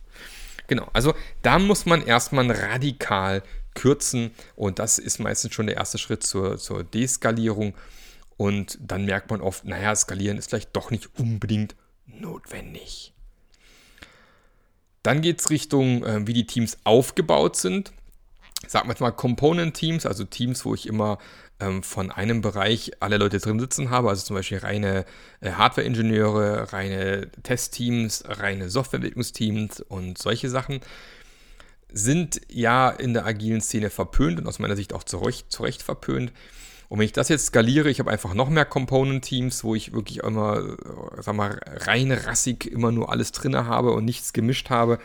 Genau, 0.67 0.89
also 0.93 1.15
da 1.43 1.59
muss 1.59 1.87
man 1.87 2.07
erstmal 2.07 2.51
radikal 2.51 3.43
kürzen 3.75 4.31
und 4.55 4.79
das 4.79 4.99
ist 4.99 5.19
meistens 5.19 5.55
schon 5.55 5.67
der 5.67 5.77
erste 5.77 5.99
Schritt 5.99 6.23
zur, 6.23 6.59
zur 6.59 6.85
Deskalierung. 6.85 7.75
Und 8.37 8.79
dann 8.81 9.05
merkt 9.05 9.31
man 9.31 9.41
oft, 9.41 9.65
naja, 9.65 9.95
skalieren 9.97 10.39
ist 10.39 10.51
vielleicht 10.51 10.75
doch 10.77 10.91
nicht 10.91 11.09
unbedingt 11.19 11.75
notwendig. 12.07 13.15
Dann 15.03 15.23
geht 15.23 15.41
es 15.41 15.51
Richtung, 15.51 16.05
äh, 16.05 16.27
wie 16.27 16.35
die 16.35 16.47
Teams 16.47 16.79
aufgebaut 16.85 17.57
sind 17.57 17.93
sagen 18.67 18.89
wir 18.89 18.93
jetzt 18.93 19.01
mal 19.01 19.11
Component-Teams, 19.11 20.07
also 20.07 20.25
Teams, 20.25 20.65
wo 20.65 20.75
ich 20.75 20.87
immer 20.87 21.19
ähm, 21.61 21.83
von 21.83 22.11
einem 22.11 22.41
Bereich 22.41 22.93
alle 23.01 23.19
Leute 23.19 23.39
drin 23.39 23.61
sitzen 23.61 23.91
habe, 23.91 24.09
also 24.09 24.25
zum 24.25 24.37
Beispiel 24.37 24.59
reine 24.59 25.05
äh, 25.41 25.53
Hardware-Ingenieure, 25.53 26.73
reine 26.73 27.31
Testteams, 27.43 28.25
reine 28.27 28.71
Softwareentwicklungsteams 28.71 29.81
und 29.81 30.19
solche 30.19 30.51
Sachen, 30.51 30.81
sind 31.93 32.41
ja 32.49 32.89
in 32.91 33.15
der 33.15 33.27
agilen 33.27 33.61
Szene 33.61 33.91
verpönt 33.91 34.39
und 34.39 34.47
aus 34.47 34.59
meiner 34.59 34.77
Sicht 34.77 34.93
auch 34.93 35.03
zu 35.03 35.19
Recht, 35.19 35.51
zu 35.51 35.63
Recht 35.63 35.83
verpönt. 35.83 36.33
Und 36.89 36.99
wenn 36.99 37.07
ich 37.07 37.13
das 37.13 37.29
jetzt 37.29 37.47
skaliere, 37.47 37.89
ich 37.89 38.01
habe 38.01 38.11
einfach 38.11 38.35
noch 38.35 38.49
mehr 38.49 38.65
Component-Teams, 38.65 39.63
wo 39.65 39.75
ich 39.75 39.93
wirklich 39.93 40.19
immer, 40.19 40.59
äh, 40.59 41.23
sag 41.23 41.35
mal, 41.35 41.61
rein 41.65 42.13
rassig 42.13 42.67
immer 42.67 42.93
nur 42.93 43.11
alles 43.11 43.33
drin 43.33 43.57
habe 43.57 43.93
und 43.93 44.05
nichts 44.05 44.33
gemischt 44.33 44.71
habe, 44.71 44.99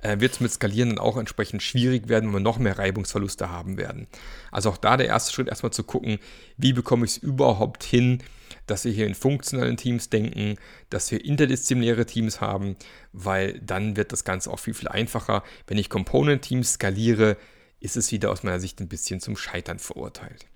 äh, 0.00 0.20
wird 0.20 0.34
es 0.34 0.40
mit 0.40 0.52
Skalieren 0.52 0.90
dann 0.90 0.98
auch 0.98 1.16
entsprechend 1.16 1.62
schwierig 1.62 2.08
werden, 2.08 2.26
wenn 2.26 2.34
wir 2.34 2.40
noch 2.40 2.58
mehr 2.58 2.78
Reibungsverluste 2.78 3.50
haben 3.50 3.76
werden. 3.76 4.06
Also 4.50 4.70
auch 4.70 4.76
da 4.76 4.96
der 4.96 5.06
erste 5.06 5.32
Schritt 5.32 5.48
erstmal 5.48 5.72
zu 5.72 5.84
gucken, 5.84 6.18
wie 6.56 6.72
bekomme 6.72 7.04
ich 7.04 7.12
es 7.12 7.16
überhaupt 7.18 7.84
hin, 7.84 8.22
dass 8.66 8.84
wir 8.84 8.92
hier 8.92 9.06
in 9.06 9.14
funktionalen 9.14 9.76
Teams 9.76 10.10
denken, 10.10 10.56
dass 10.90 11.10
wir 11.10 11.24
interdisziplinäre 11.24 12.06
Teams 12.06 12.40
haben, 12.40 12.76
weil 13.12 13.58
dann 13.60 13.96
wird 13.96 14.12
das 14.12 14.24
Ganze 14.24 14.50
auch 14.50 14.58
viel, 14.58 14.74
viel 14.74 14.88
einfacher. 14.88 15.42
Wenn 15.66 15.78
ich 15.78 15.90
Component-Teams 15.90 16.74
skaliere, 16.74 17.36
ist 17.80 17.96
es 17.96 18.12
wieder 18.12 18.30
aus 18.30 18.42
meiner 18.42 18.60
Sicht 18.60 18.80
ein 18.80 18.88
bisschen 18.88 19.20
zum 19.20 19.36
Scheitern 19.36 19.78
verurteilt. 19.78 20.46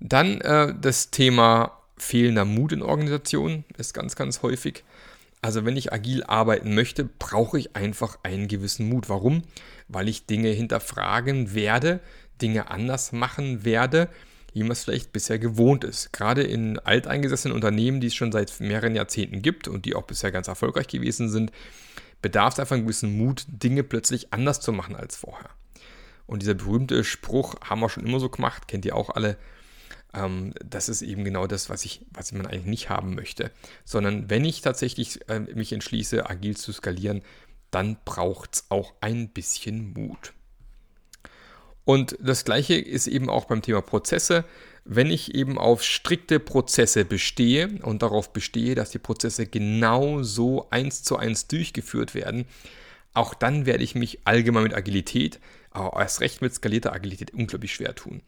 Dann 0.00 0.40
äh, 0.40 0.74
das 0.80 1.10
Thema 1.10 1.78
fehlender 1.96 2.44
Mut 2.44 2.72
in 2.72 2.82
Organisationen 2.82 3.64
ist 3.76 3.94
ganz, 3.94 4.16
ganz 4.16 4.42
häufig. 4.42 4.84
Also 5.44 5.66
wenn 5.66 5.76
ich 5.76 5.92
agil 5.92 6.24
arbeiten 6.24 6.74
möchte, 6.74 7.04
brauche 7.04 7.58
ich 7.58 7.76
einfach 7.76 8.18
einen 8.22 8.48
gewissen 8.48 8.88
Mut. 8.88 9.10
Warum? 9.10 9.42
Weil 9.88 10.08
ich 10.08 10.24
Dinge 10.24 10.48
hinterfragen 10.48 11.52
werde, 11.52 12.00
Dinge 12.40 12.70
anders 12.70 13.12
machen 13.12 13.62
werde, 13.62 14.08
wie 14.54 14.62
man 14.62 14.70
es 14.70 14.84
vielleicht 14.84 15.12
bisher 15.12 15.38
gewohnt 15.38 15.84
ist. 15.84 16.14
Gerade 16.14 16.42
in 16.44 16.78
alteingesessenen 16.78 17.54
Unternehmen, 17.54 18.00
die 18.00 18.06
es 18.06 18.14
schon 18.14 18.32
seit 18.32 18.58
mehreren 18.58 18.94
Jahrzehnten 18.94 19.42
gibt 19.42 19.68
und 19.68 19.84
die 19.84 19.94
auch 19.94 20.04
bisher 20.04 20.32
ganz 20.32 20.48
erfolgreich 20.48 20.88
gewesen 20.88 21.28
sind, 21.28 21.52
bedarf 22.22 22.54
es 22.54 22.60
einfach 22.60 22.76
einen 22.76 22.86
gewissen 22.86 23.14
Mut, 23.14 23.44
Dinge 23.46 23.82
plötzlich 23.82 24.32
anders 24.32 24.62
zu 24.62 24.72
machen 24.72 24.96
als 24.96 25.14
vorher. 25.14 25.50
Und 26.26 26.40
dieser 26.40 26.54
berühmte 26.54 27.04
Spruch 27.04 27.56
haben 27.62 27.82
wir 27.82 27.90
schon 27.90 28.06
immer 28.06 28.18
so 28.18 28.30
gemacht, 28.30 28.66
kennt 28.66 28.86
ihr 28.86 28.96
auch 28.96 29.10
alle. 29.10 29.36
Ähm, 30.14 30.54
das 30.64 30.88
ist 30.88 31.02
eben 31.02 31.24
genau 31.24 31.46
das, 31.46 31.68
was 31.68 31.84
ich, 31.84 32.04
was 32.10 32.32
man 32.32 32.46
eigentlich 32.46 32.66
nicht 32.66 32.90
haben 32.90 33.14
möchte. 33.14 33.50
Sondern 33.84 34.30
wenn 34.30 34.44
ich 34.44 34.60
tatsächlich 34.60 35.28
äh, 35.28 35.40
mich 35.40 35.72
entschließe, 35.72 36.28
agil 36.28 36.56
zu 36.56 36.72
skalieren, 36.72 37.22
dann 37.70 37.96
braucht 38.04 38.54
es 38.54 38.66
auch 38.68 38.94
ein 39.00 39.30
bisschen 39.30 39.92
Mut. 39.92 40.32
Und 41.84 42.16
das 42.20 42.44
gleiche 42.44 42.74
ist 42.74 43.06
eben 43.06 43.28
auch 43.28 43.44
beim 43.44 43.62
Thema 43.62 43.82
Prozesse. 43.82 44.44
Wenn 44.84 45.10
ich 45.10 45.34
eben 45.34 45.58
auf 45.58 45.82
strikte 45.82 46.40
Prozesse 46.40 47.04
bestehe 47.04 47.78
und 47.82 48.02
darauf 48.02 48.32
bestehe, 48.32 48.74
dass 48.74 48.90
die 48.90 48.98
Prozesse 48.98 49.46
genau 49.46 50.22
so 50.22 50.68
eins 50.70 51.02
zu 51.02 51.16
eins 51.16 51.46
durchgeführt 51.46 52.14
werden, 52.14 52.46
auch 53.12 53.34
dann 53.34 53.66
werde 53.66 53.84
ich 53.84 53.94
mich 53.94 54.20
allgemein 54.24 54.64
mit 54.64 54.74
Agilität, 54.74 55.40
aber 55.70 56.00
erst 56.00 56.20
recht 56.20 56.42
mit 56.42 56.54
skalierter 56.54 56.92
Agilität 56.92 57.32
unglaublich 57.32 57.74
schwer 57.74 57.94
tun. 57.94 58.22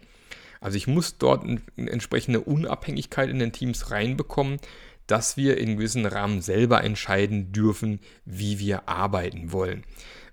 Also 0.67 0.79
ich 0.79 0.89
muss 0.89 1.17
dort 1.17 1.45
eine 1.45 1.61
entsprechende 1.77 2.41
Unabhängigkeit 2.41 3.31
in 3.31 3.39
den 3.39 3.53
Teams 3.53 3.93
reinbekommen, 3.93 4.59
dass 5.07 5.37
wir 5.37 5.59
in 5.59 5.77
gewissen 5.77 6.07
Rahmen 6.07 6.43
selber 6.43 6.83
entscheiden 6.83 7.53
dürfen, 7.53 8.01
wie 8.25 8.59
wir 8.59 8.89
arbeiten 8.89 9.53
wollen. 9.53 9.85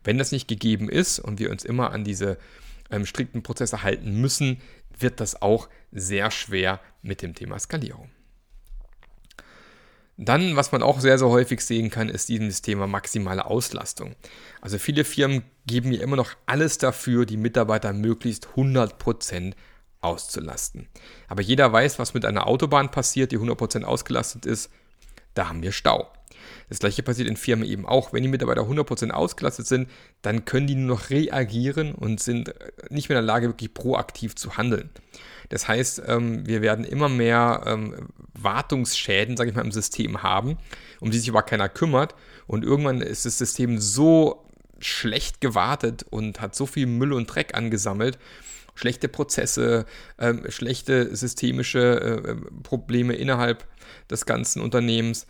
Wenn 0.04 0.18
das 0.18 0.32
nicht 0.32 0.48
gegeben 0.48 0.90
ist 0.90 1.20
und 1.20 1.38
wir 1.38 1.52
uns 1.52 1.64
immer 1.64 1.92
an 1.92 2.04
diese 2.04 2.40
ähm, 2.90 3.06
strikten 3.06 3.44
Prozesse 3.44 3.84
halten 3.84 4.20
müssen, 4.22 4.58
wird 4.98 5.20
das 5.20 5.40
auch 5.40 5.70
sehr 5.92 6.32
schwer 6.32 6.80
mit 7.04 7.22
dem 7.22 7.36
Thema 7.36 7.60
Skalierung. 7.60 8.10
Dann, 10.18 10.56
was 10.56 10.72
man 10.72 10.82
auch 10.82 11.00
sehr, 11.00 11.20
sehr 11.20 11.30
häufig 11.30 11.62
sehen 11.62 11.92
kann, 11.92 12.10
ist 12.10 12.30
dieses 12.30 12.64
Thema 12.64 12.88
maximale 12.88 13.46
Auslastung. 13.46 14.16
Also 14.62 14.80
viele 14.80 15.04
Firmen 15.04 15.44
geben 15.68 15.90
mir 15.90 16.02
immer 16.02 16.16
noch 16.16 16.32
alles 16.48 16.80
dafür, 16.80 17.28
die 17.28 17.38
Mitarbeiter 17.38 17.94
möglichst 17.94 18.48
100% 18.56 19.54
auszulasten. 20.04 20.88
Aber 21.28 21.42
jeder 21.42 21.72
weiß, 21.72 22.00
was 22.00 22.14
mit 22.14 22.26
einer 22.26 22.48
Autobahn 22.48 22.92
passiert, 22.92 23.32
die 23.32 23.40
100% 23.40 23.84
ausgelastet 23.84 24.46
ist. 24.46 24.70
Da 25.34 25.50
haben 25.50 25.64
wir 25.64 25.72
Stau. 25.72 26.12
Das 26.70 26.80
gleiche 26.80 27.04
passiert 27.04 27.28
in 27.28 27.38
Firmen 27.38 27.68
eben 27.68 27.86
auch. 27.86 28.14
Wenn 28.14 28.24
die 28.24 28.30
Mitarbeiter 28.30 28.62
100% 28.62 29.12
ausgelastet 29.12 29.68
sind, 29.68 29.90
dann 30.22 30.46
können 30.46 30.68
die 30.68 30.76
nur 30.76 30.98
noch 30.98 31.10
reagieren 31.10 31.94
und 31.94 32.20
sind 32.20 32.54
nicht 32.90 33.10
mehr 33.10 33.20
in 33.20 33.26
der 33.26 33.34
Lage, 33.34 33.48
wirklich 33.48 33.74
proaktiv 33.74 34.36
zu 34.36 34.58
handeln. 34.58 34.90
Das 35.50 35.68
heißt, 35.68 36.04
ähm, 36.08 36.48
wir 36.48 36.62
werden 36.62 36.86
immer 36.86 37.10
mehr 37.10 37.64
ähm, 37.66 38.10
Wartungsschäden, 38.34 39.38
sage 39.38 39.50
ich 39.50 39.56
mal, 39.56 39.64
im 39.64 39.72
System 39.72 40.24
haben, 40.24 40.58
um 41.00 41.12
die 41.12 41.20
sich 41.20 41.30
aber 41.30 41.44
keiner 41.44 41.70
kümmert. 41.70 42.16
Und 42.48 42.64
irgendwann 42.64 43.02
ist 43.02 43.26
das 43.26 43.38
System 43.38 43.80
so 43.80 44.46
schlecht 44.80 45.42
gewartet 45.42 46.06
und 46.10 46.42
hat 46.42 46.56
so 46.56 46.66
viel 46.66 46.88
Müll 46.88 47.14
und 47.14 47.28
Dreck 47.28 47.56
angesammelt, 47.56 48.18
schlechte 48.76 49.08
Prozesse, 49.08 49.86
ähm, 50.20 50.44
schlechte 50.50 51.16
systemische 51.16 52.26
äh, 52.26 52.36
Probleme 52.64 53.14
innerhalb 53.14 53.68
des 54.10 54.26
ganzen 54.26 54.62
Unternehmens, 54.62 55.28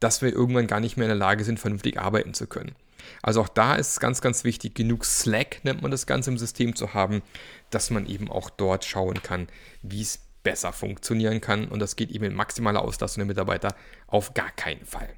dass 0.00 0.22
wir 0.22 0.32
irgendwann 0.32 0.66
gar 0.66 0.80
nicht 0.80 0.96
mehr 0.96 1.06
in 1.06 1.10
der 1.10 1.18
Lage 1.18 1.44
sind, 1.44 1.58
vernünftig 1.60 1.98
arbeiten 1.98 2.34
zu 2.34 2.46
können. 2.46 2.74
Also 3.22 3.40
auch 3.40 3.48
da 3.48 3.74
ist 3.74 3.92
es 3.92 4.00
ganz, 4.00 4.20
ganz 4.20 4.44
wichtig, 4.44 4.74
genug 4.74 5.04
Slack 5.04 5.64
nennt 5.64 5.82
man 5.82 5.90
das 5.90 6.06
Ganze 6.06 6.30
im 6.30 6.38
System 6.38 6.76
zu 6.76 6.94
haben, 6.94 7.22
dass 7.70 7.90
man 7.90 8.06
eben 8.06 8.30
auch 8.30 8.50
dort 8.50 8.84
schauen 8.84 9.22
kann, 9.22 9.48
wie 9.82 10.02
es 10.02 10.20
besser 10.42 10.72
funktionieren 10.72 11.40
kann. 11.40 11.68
Und 11.68 11.80
das 11.80 11.96
geht 11.96 12.10
eben 12.10 12.24
in 12.24 12.34
maximaler 12.34 12.82
Auslastung 12.82 13.20
der 13.22 13.26
Mitarbeiter 13.26 13.74
auf 14.06 14.34
gar 14.34 14.50
keinen 14.50 14.84
Fall. 14.84 15.08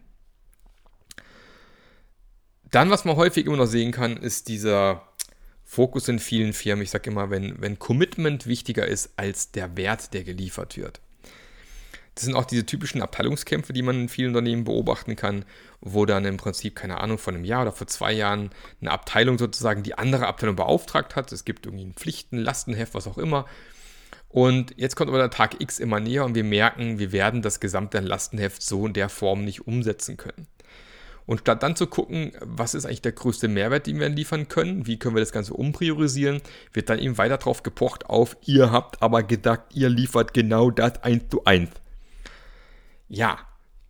Dann, 2.70 2.90
was 2.90 3.04
man 3.04 3.16
häufig 3.16 3.46
immer 3.46 3.56
noch 3.56 3.66
sehen 3.66 3.90
kann, 3.90 4.16
ist 4.16 4.48
dieser 4.48 5.09
Fokus 5.70 6.08
in 6.08 6.18
vielen 6.18 6.52
Firmen. 6.52 6.82
Ich 6.82 6.90
sage 6.90 7.10
immer, 7.10 7.30
wenn, 7.30 7.62
wenn 7.62 7.78
Commitment 7.78 8.48
wichtiger 8.48 8.88
ist 8.88 9.10
als 9.14 9.52
der 9.52 9.76
Wert, 9.76 10.12
der 10.14 10.24
geliefert 10.24 10.76
wird. 10.76 11.00
Das 12.16 12.24
sind 12.24 12.34
auch 12.34 12.44
diese 12.44 12.66
typischen 12.66 13.02
Abteilungskämpfe, 13.02 13.72
die 13.72 13.82
man 13.82 13.94
in 13.94 14.08
vielen 14.08 14.30
Unternehmen 14.30 14.64
beobachten 14.64 15.14
kann, 15.14 15.44
wo 15.80 16.06
dann 16.06 16.24
im 16.24 16.38
Prinzip, 16.38 16.74
keine 16.74 16.98
Ahnung, 16.98 17.18
vor 17.18 17.32
einem 17.32 17.44
Jahr 17.44 17.62
oder 17.62 17.70
vor 17.70 17.86
zwei 17.86 18.12
Jahren 18.12 18.50
eine 18.80 18.90
Abteilung 18.90 19.38
sozusagen 19.38 19.84
die 19.84 19.94
andere 19.94 20.26
Abteilung 20.26 20.56
beauftragt 20.56 21.14
hat. 21.14 21.30
Es 21.30 21.44
gibt 21.44 21.66
irgendwie 21.66 21.84
ein 21.84 21.94
Pflichten, 21.94 22.38
Lastenheft, 22.38 22.94
was 22.94 23.06
auch 23.06 23.16
immer. 23.16 23.46
Und 24.28 24.74
jetzt 24.76 24.96
kommt 24.96 25.08
aber 25.08 25.18
der 25.18 25.30
Tag 25.30 25.60
X 25.60 25.78
immer 25.78 26.00
näher 26.00 26.24
und 26.24 26.34
wir 26.34 26.42
merken, 26.42 26.98
wir 26.98 27.12
werden 27.12 27.42
das 27.42 27.60
gesamte 27.60 28.00
Lastenheft 28.00 28.60
so 28.60 28.88
in 28.88 28.92
der 28.92 29.08
Form 29.08 29.44
nicht 29.44 29.68
umsetzen 29.68 30.16
können. 30.16 30.48
Und 31.30 31.42
statt 31.42 31.62
dann 31.62 31.76
zu 31.76 31.86
gucken, 31.86 32.32
was 32.40 32.74
ist 32.74 32.86
eigentlich 32.86 33.02
der 33.02 33.12
größte 33.12 33.46
Mehrwert, 33.46 33.86
den 33.86 34.00
wir 34.00 34.08
liefern 34.08 34.48
können, 34.48 34.88
wie 34.88 34.98
können 34.98 35.14
wir 35.14 35.20
das 35.20 35.30
Ganze 35.30 35.54
umpriorisieren, 35.54 36.42
wird 36.72 36.90
dann 36.90 36.98
eben 36.98 37.18
weiter 37.18 37.38
darauf 37.38 37.62
gepocht 37.62 38.06
auf, 38.06 38.36
ihr 38.46 38.72
habt 38.72 39.00
aber 39.00 39.22
gedacht, 39.22 39.60
ihr 39.72 39.90
liefert 39.90 40.34
genau 40.34 40.72
das 40.72 41.04
eins 41.04 41.28
zu 41.30 41.44
eins. 41.44 41.70
Ja, 43.06 43.38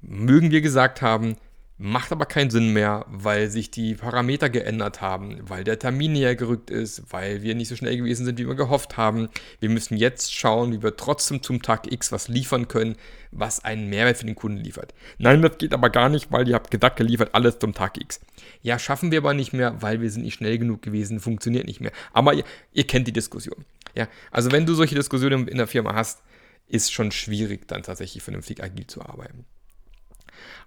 mögen 0.02 0.50
wir 0.50 0.60
gesagt 0.60 1.00
haben, 1.00 1.38
macht 1.82 2.12
aber 2.12 2.26
keinen 2.26 2.50
Sinn 2.50 2.74
mehr, 2.74 3.06
weil 3.08 3.48
sich 3.48 3.70
die 3.70 3.94
Parameter 3.94 4.50
geändert 4.50 5.00
haben, 5.00 5.38
weil 5.48 5.64
der 5.64 5.78
Termin 5.78 6.12
näher 6.12 6.36
gerückt 6.36 6.68
ist, 6.68 7.04
weil 7.10 7.40
wir 7.40 7.54
nicht 7.54 7.68
so 7.68 7.76
schnell 7.76 7.96
gewesen 7.96 8.26
sind, 8.26 8.38
wie 8.38 8.46
wir 8.46 8.54
gehofft 8.54 8.98
haben. 8.98 9.30
Wir 9.60 9.70
müssen 9.70 9.96
jetzt 9.96 10.34
schauen, 10.34 10.72
wie 10.72 10.82
wir 10.82 10.96
trotzdem 10.96 11.42
zum 11.42 11.62
Tag 11.62 11.90
X 11.90 12.12
was 12.12 12.28
liefern 12.28 12.68
können, 12.68 12.96
was 13.30 13.64
einen 13.64 13.88
Mehrwert 13.88 14.18
für 14.18 14.26
den 14.26 14.34
Kunden 14.34 14.62
liefert. 14.62 14.92
Nein, 15.16 15.40
das 15.40 15.56
geht 15.56 15.72
aber 15.72 15.88
gar 15.88 16.10
nicht, 16.10 16.30
weil 16.30 16.46
ihr 16.46 16.54
habt 16.54 16.70
gedacht, 16.70 16.96
geliefert 16.96 17.34
alles 17.34 17.58
zum 17.58 17.72
Tag 17.72 17.98
X. 17.98 18.20
Ja, 18.60 18.78
schaffen 18.78 19.10
wir 19.10 19.20
aber 19.20 19.32
nicht 19.32 19.54
mehr, 19.54 19.80
weil 19.80 20.02
wir 20.02 20.10
sind 20.10 20.24
nicht 20.24 20.34
schnell 20.34 20.58
genug 20.58 20.82
gewesen, 20.82 21.18
funktioniert 21.18 21.66
nicht 21.66 21.80
mehr. 21.80 21.92
Aber 22.12 22.34
ihr, 22.34 22.44
ihr 22.74 22.86
kennt 22.86 23.08
die 23.08 23.12
Diskussion. 23.12 23.64
Ja, 23.94 24.06
also 24.30 24.52
wenn 24.52 24.66
du 24.66 24.74
solche 24.74 24.96
Diskussionen 24.96 25.48
in 25.48 25.56
der 25.56 25.66
Firma 25.66 25.94
hast, 25.94 26.22
ist 26.68 26.92
schon 26.92 27.10
schwierig, 27.10 27.66
dann 27.68 27.82
tatsächlich 27.82 28.22
vernünftig 28.22 28.62
agil 28.62 28.86
zu 28.86 29.00
arbeiten. 29.00 29.46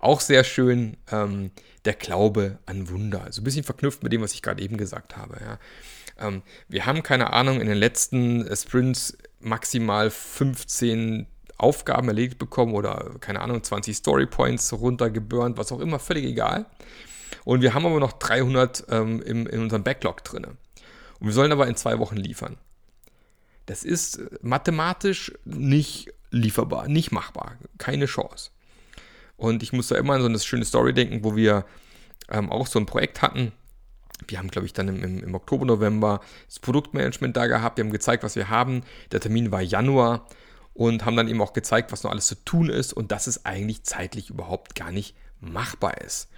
Auch 0.04 0.20
sehr 0.20 0.44
schön 0.44 0.98
ähm, 1.14 1.52
der 1.86 1.94
Glaube 1.94 2.60
an 2.66 2.90
Wunder. 2.90 3.24
Also 3.24 3.40
ein 3.40 3.46
bisschen 3.46 3.64
verknüpft 3.64 4.04
mit 4.04 4.12
dem, 4.12 4.22
was 4.22 4.34
ich 4.34 4.42
gerade 4.42 4.62
eben 4.62 4.76
gesagt 4.76 5.16
habe. 5.16 5.38
Ja. 5.40 5.60
Ähm, 6.28 6.42
wir 6.68 6.86
haben 6.86 7.04
keine 7.04 7.32
Ahnung, 7.32 7.62
in 7.62 7.68
den 7.68 7.78
letzten 7.78 8.46
äh, 8.46 8.54
Sprints 8.54 9.18
maximal 9.40 10.10
15 10.10 11.26
Aufgaben 11.58 12.10
erledigt 12.10 12.38
bekommen 12.38 12.74
oder 12.74 13.16
keine 13.22 13.40
Ahnung, 13.40 13.64
20 13.64 13.96
Story 13.96 14.26
Points 14.26 14.74
runtergeburnt, 14.74 15.58
was 15.58 15.72
auch 15.72 15.80
immer, 15.80 16.00
völlig 16.00 16.26
egal. 16.26 16.66
Und 17.46 17.62
wir 17.62 17.74
haben 17.74 17.86
aber 17.86 18.02
noch 18.02 18.12
300 18.12 18.84
ähm, 18.90 19.22
im, 19.22 19.48
in 19.48 19.62
unserem 19.62 19.86
Backlog 19.86 20.22
drin. 20.26 20.44
Und 20.44 20.58
wir 21.28 21.32
sollen 21.32 21.54
aber 21.54 21.68
in 21.68 21.78
zwei 21.78 21.98
Wochen 22.00 22.18
liefern. 22.18 22.58
Das 23.68 23.86
ist 23.86 24.20
mathematisch 24.42 25.32
nicht 25.46 26.14
lieferbar, 26.30 26.90
nicht 26.90 27.14
machbar, 27.14 27.56
keine 27.78 28.06
Chance. 28.06 28.50
Und 29.44 29.62
ich 29.62 29.74
muss 29.74 29.90
da 29.90 29.98
immer 29.98 30.14
an 30.14 30.22
so 30.22 30.28
eine 30.28 30.40
schöne 30.40 30.64
Story 30.64 30.94
denken, 30.94 31.26
wo 31.26 31.36
wir 31.36 31.66
ähm, 32.30 32.50
auch 32.50 32.66
so 32.66 32.80
ein 32.80 32.86
Projekt 32.86 33.22
hatten. 33.22 33.52
Wir 34.26 34.40
haben, 34.40 34.50
glaube 34.50 34.66
ich, 34.66 34.72
dann 34.72 34.88
im, 34.88 35.22
im, 35.22 35.36
Oktober, 35.36 35.66
November 35.66 36.22
das 36.48 36.60
Produktmanagement 36.60 37.36
da 37.36 37.48
gehabt. 37.48 37.76
Wir 37.76 37.84
haben 37.84 37.92
gezeigt, 37.92 38.24
was 38.24 38.38
wir 38.38 38.48
haben. 38.48 38.84
Der 39.12 39.20
Termin 39.20 39.52
war 39.52 39.60
Januar 39.60 40.28
und 40.74 41.04
haben 41.04 41.18
dann 41.18 41.28
eben 41.28 41.42
auch 41.42 41.52
gezeigt, 41.52 41.92
was 41.92 42.04
noch 42.04 42.12
alles 42.12 42.28
zu 42.28 42.36
tun 42.46 42.70
ist 42.70 42.94
und 42.94 43.12
dass 43.12 43.28
es 43.28 43.44
eigentlich 43.44 43.84
zeitlich 43.84 44.30
überhaupt 44.30 44.76
gar 44.76 44.92
nicht 44.92 45.14
machbar 45.42 45.98
ist. 45.98 46.30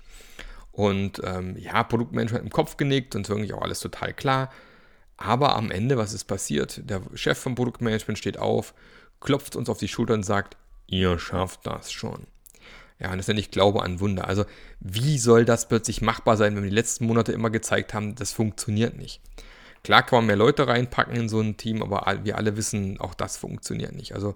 Und 0.71 1.21
ähm, 1.23 1.55
ja, 1.59 1.83
Produktmanagement 1.83 2.43
im 2.43 2.49
Kopf 2.49 2.75
genickt 2.75 3.15
und 3.15 3.29
wirklich 3.29 3.53
auch 3.53 3.61
alles 3.61 3.81
total 3.81 4.15
klar. 4.15 4.49
Aber 5.15 5.55
am 5.55 5.69
Ende, 5.69 5.95
was 5.95 6.13
ist 6.13 6.23
passiert? 6.23 6.81
Der 6.89 7.03
Chef 7.13 7.37
vom 7.37 7.53
Produktmanagement 7.53 8.17
steht 8.17 8.39
auf, 8.39 8.73
klopft 9.19 9.55
uns 9.55 9.69
auf 9.69 9.77
die 9.77 9.89
Schulter 9.89 10.15
und 10.15 10.23
sagt, 10.23 10.57
ihr 10.87 11.19
schafft 11.19 11.67
das 11.67 11.91
schon. 11.91 12.25
Ja, 12.99 13.11
und 13.11 13.17
das 13.17 13.27
nenne 13.27 13.39
ich 13.39 13.51
Glaube 13.51 13.83
an 13.83 13.99
Wunder. 13.99 14.27
Also, 14.27 14.45
wie 14.79 15.17
soll 15.17 15.45
das 15.45 15.67
plötzlich 15.67 16.01
machbar 16.01 16.37
sein, 16.37 16.55
wenn 16.55 16.63
wir 16.63 16.69
die 16.69 16.75
letzten 16.75 17.05
Monate 17.05 17.33
immer 17.33 17.49
gezeigt 17.49 17.93
haben, 17.93 18.15
das 18.15 18.31
funktioniert 18.31 18.97
nicht? 18.97 19.21
Klar 19.83 20.03
kann 20.03 20.19
man 20.19 20.25
mehr 20.27 20.35
Leute 20.35 20.67
reinpacken 20.67 21.15
in 21.15 21.29
so 21.29 21.41
ein 21.41 21.57
Team, 21.57 21.83
aber 21.83 22.19
wir 22.23 22.37
alle 22.37 22.57
wissen, 22.57 22.99
auch 22.99 23.13
das 23.13 23.37
funktioniert 23.37 23.93
nicht. 23.93 24.13
Also, 24.15 24.35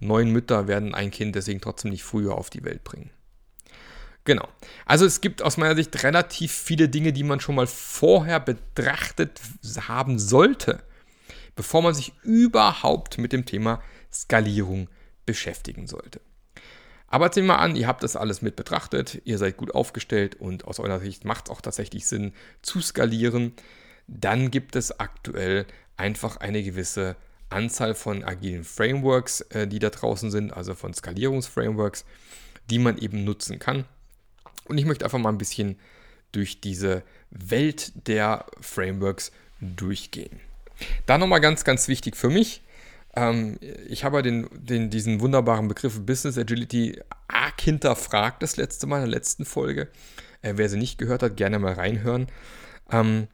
neun 0.00 0.30
Mütter 0.30 0.68
werden 0.68 0.94
ein 0.94 1.10
Kind 1.10 1.34
deswegen 1.34 1.60
trotzdem 1.60 1.90
nicht 1.90 2.04
früher 2.04 2.36
auf 2.36 2.48
die 2.48 2.64
Welt 2.64 2.84
bringen. 2.84 3.10
Genau. 4.26 4.48
Also 4.84 5.06
es 5.06 5.20
gibt 5.20 5.40
aus 5.40 5.56
meiner 5.56 5.76
Sicht 5.76 6.02
relativ 6.02 6.52
viele 6.52 6.88
Dinge, 6.88 7.12
die 7.12 7.22
man 7.22 7.38
schon 7.38 7.54
mal 7.54 7.68
vorher 7.68 8.40
betrachtet 8.40 9.40
haben 9.86 10.18
sollte, 10.18 10.82
bevor 11.54 11.80
man 11.80 11.94
sich 11.94 12.12
überhaupt 12.24 13.18
mit 13.18 13.32
dem 13.32 13.46
Thema 13.46 13.80
Skalierung 14.12 14.88
beschäftigen 15.26 15.86
sollte. 15.86 16.20
Aber 17.08 17.30
nehmen 17.34 17.48
wir 17.48 17.58
an, 17.60 17.76
ihr 17.76 17.86
habt 17.86 18.02
das 18.02 18.16
alles 18.16 18.42
mit 18.42 18.56
betrachtet, 18.56 19.22
ihr 19.24 19.38
seid 19.38 19.56
gut 19.56 19.74
aufgestellt 19.74 20.34
und 20.34 20.64
aus 20.64 20.80
eurer 20.80 20.98
Sicht 21.00 21.24
macht 21.24 21.46
es 21.46 21.50
auch 21.50 21.60
tatsächlich 21.60 22.06
Sinn 22.06 22.32
zu 22.62 22.80
skalieren. 22.80 23.52
Dann 24.08 24.50
gibt 24.50 24.76
es 24.76 24.98
aktuell 24.98 25.66
einfach 25.96 26.38
eine 26.38 26.62
gewisse 26.62 27.16
Anzahl 27.48 27.94
von 27.94 28.24
agilen 28.24 28.64
Frameworks, 28.64 29.42
äh, 29.42 29.68
die 29.68 29.78
da 29.78 29.90
draußen 29.90 30.30
sind, 30.30 30.52
also 30.52 30.74
von 30.74 30.94
Skalierungsframeworks, 30.94 32.04
die 32.70 32.78
man 32.78 32.98
eben 32.98 33.24
nutzen 33.24 33.58
kann. 33.58 33.84
Und 34.64 34.78
ich 34.78 34.84
möchte 34.84 35.04
einfach 35.04 35.18
mal 35.18 35.28
ein 35.28 35.38
bisschen 35.38 35.78
durch 36.32 36.60
diese 36.60 37.02
Welt 37.30 37.92
der 38.08 38.46
Frameworks 38.60 39.30
durchgehen. 39.60 40.40
Da 41.06 41.18
nochmal 41.18 41.40
ganz, 41.40 41.64
ganz 41.64 41.88
wichtig 41.88 42.16
für 42.16 42.28
mich. 42.28 42.62
Ähm, 43.16 43.58
ich 43.88 44.04
habe 44.04 44.22
den, 44.22 44.48
den, 44.52 44.90
diesen 44.90 45.20
wunderbaren 45.20 45.68
Begriff 45.68 46.00
Business 46.04 46.38
Agility 46.38 47.00
arg 47.28 47.60
hinterfragt 47.60 48.42
das 48.42 48.56
letzte 48.56 48.86
Mal 48.86 48.98
in 48.98 49.10
der 49.10 49.18
letzten 49.18 49.44
Folge. 49.44 49.88
Äh, 50.42 50.54
wer 50.56 50.68
sie 50.68 50.78
nicht 50.78 50.98
gehört 50.98 51.22
hat, 51.22 51.36
gerne 51.36 51.58
mal 51.58 51.72
reinhören. 51.72 52.28
Ähm, 52.90 53.26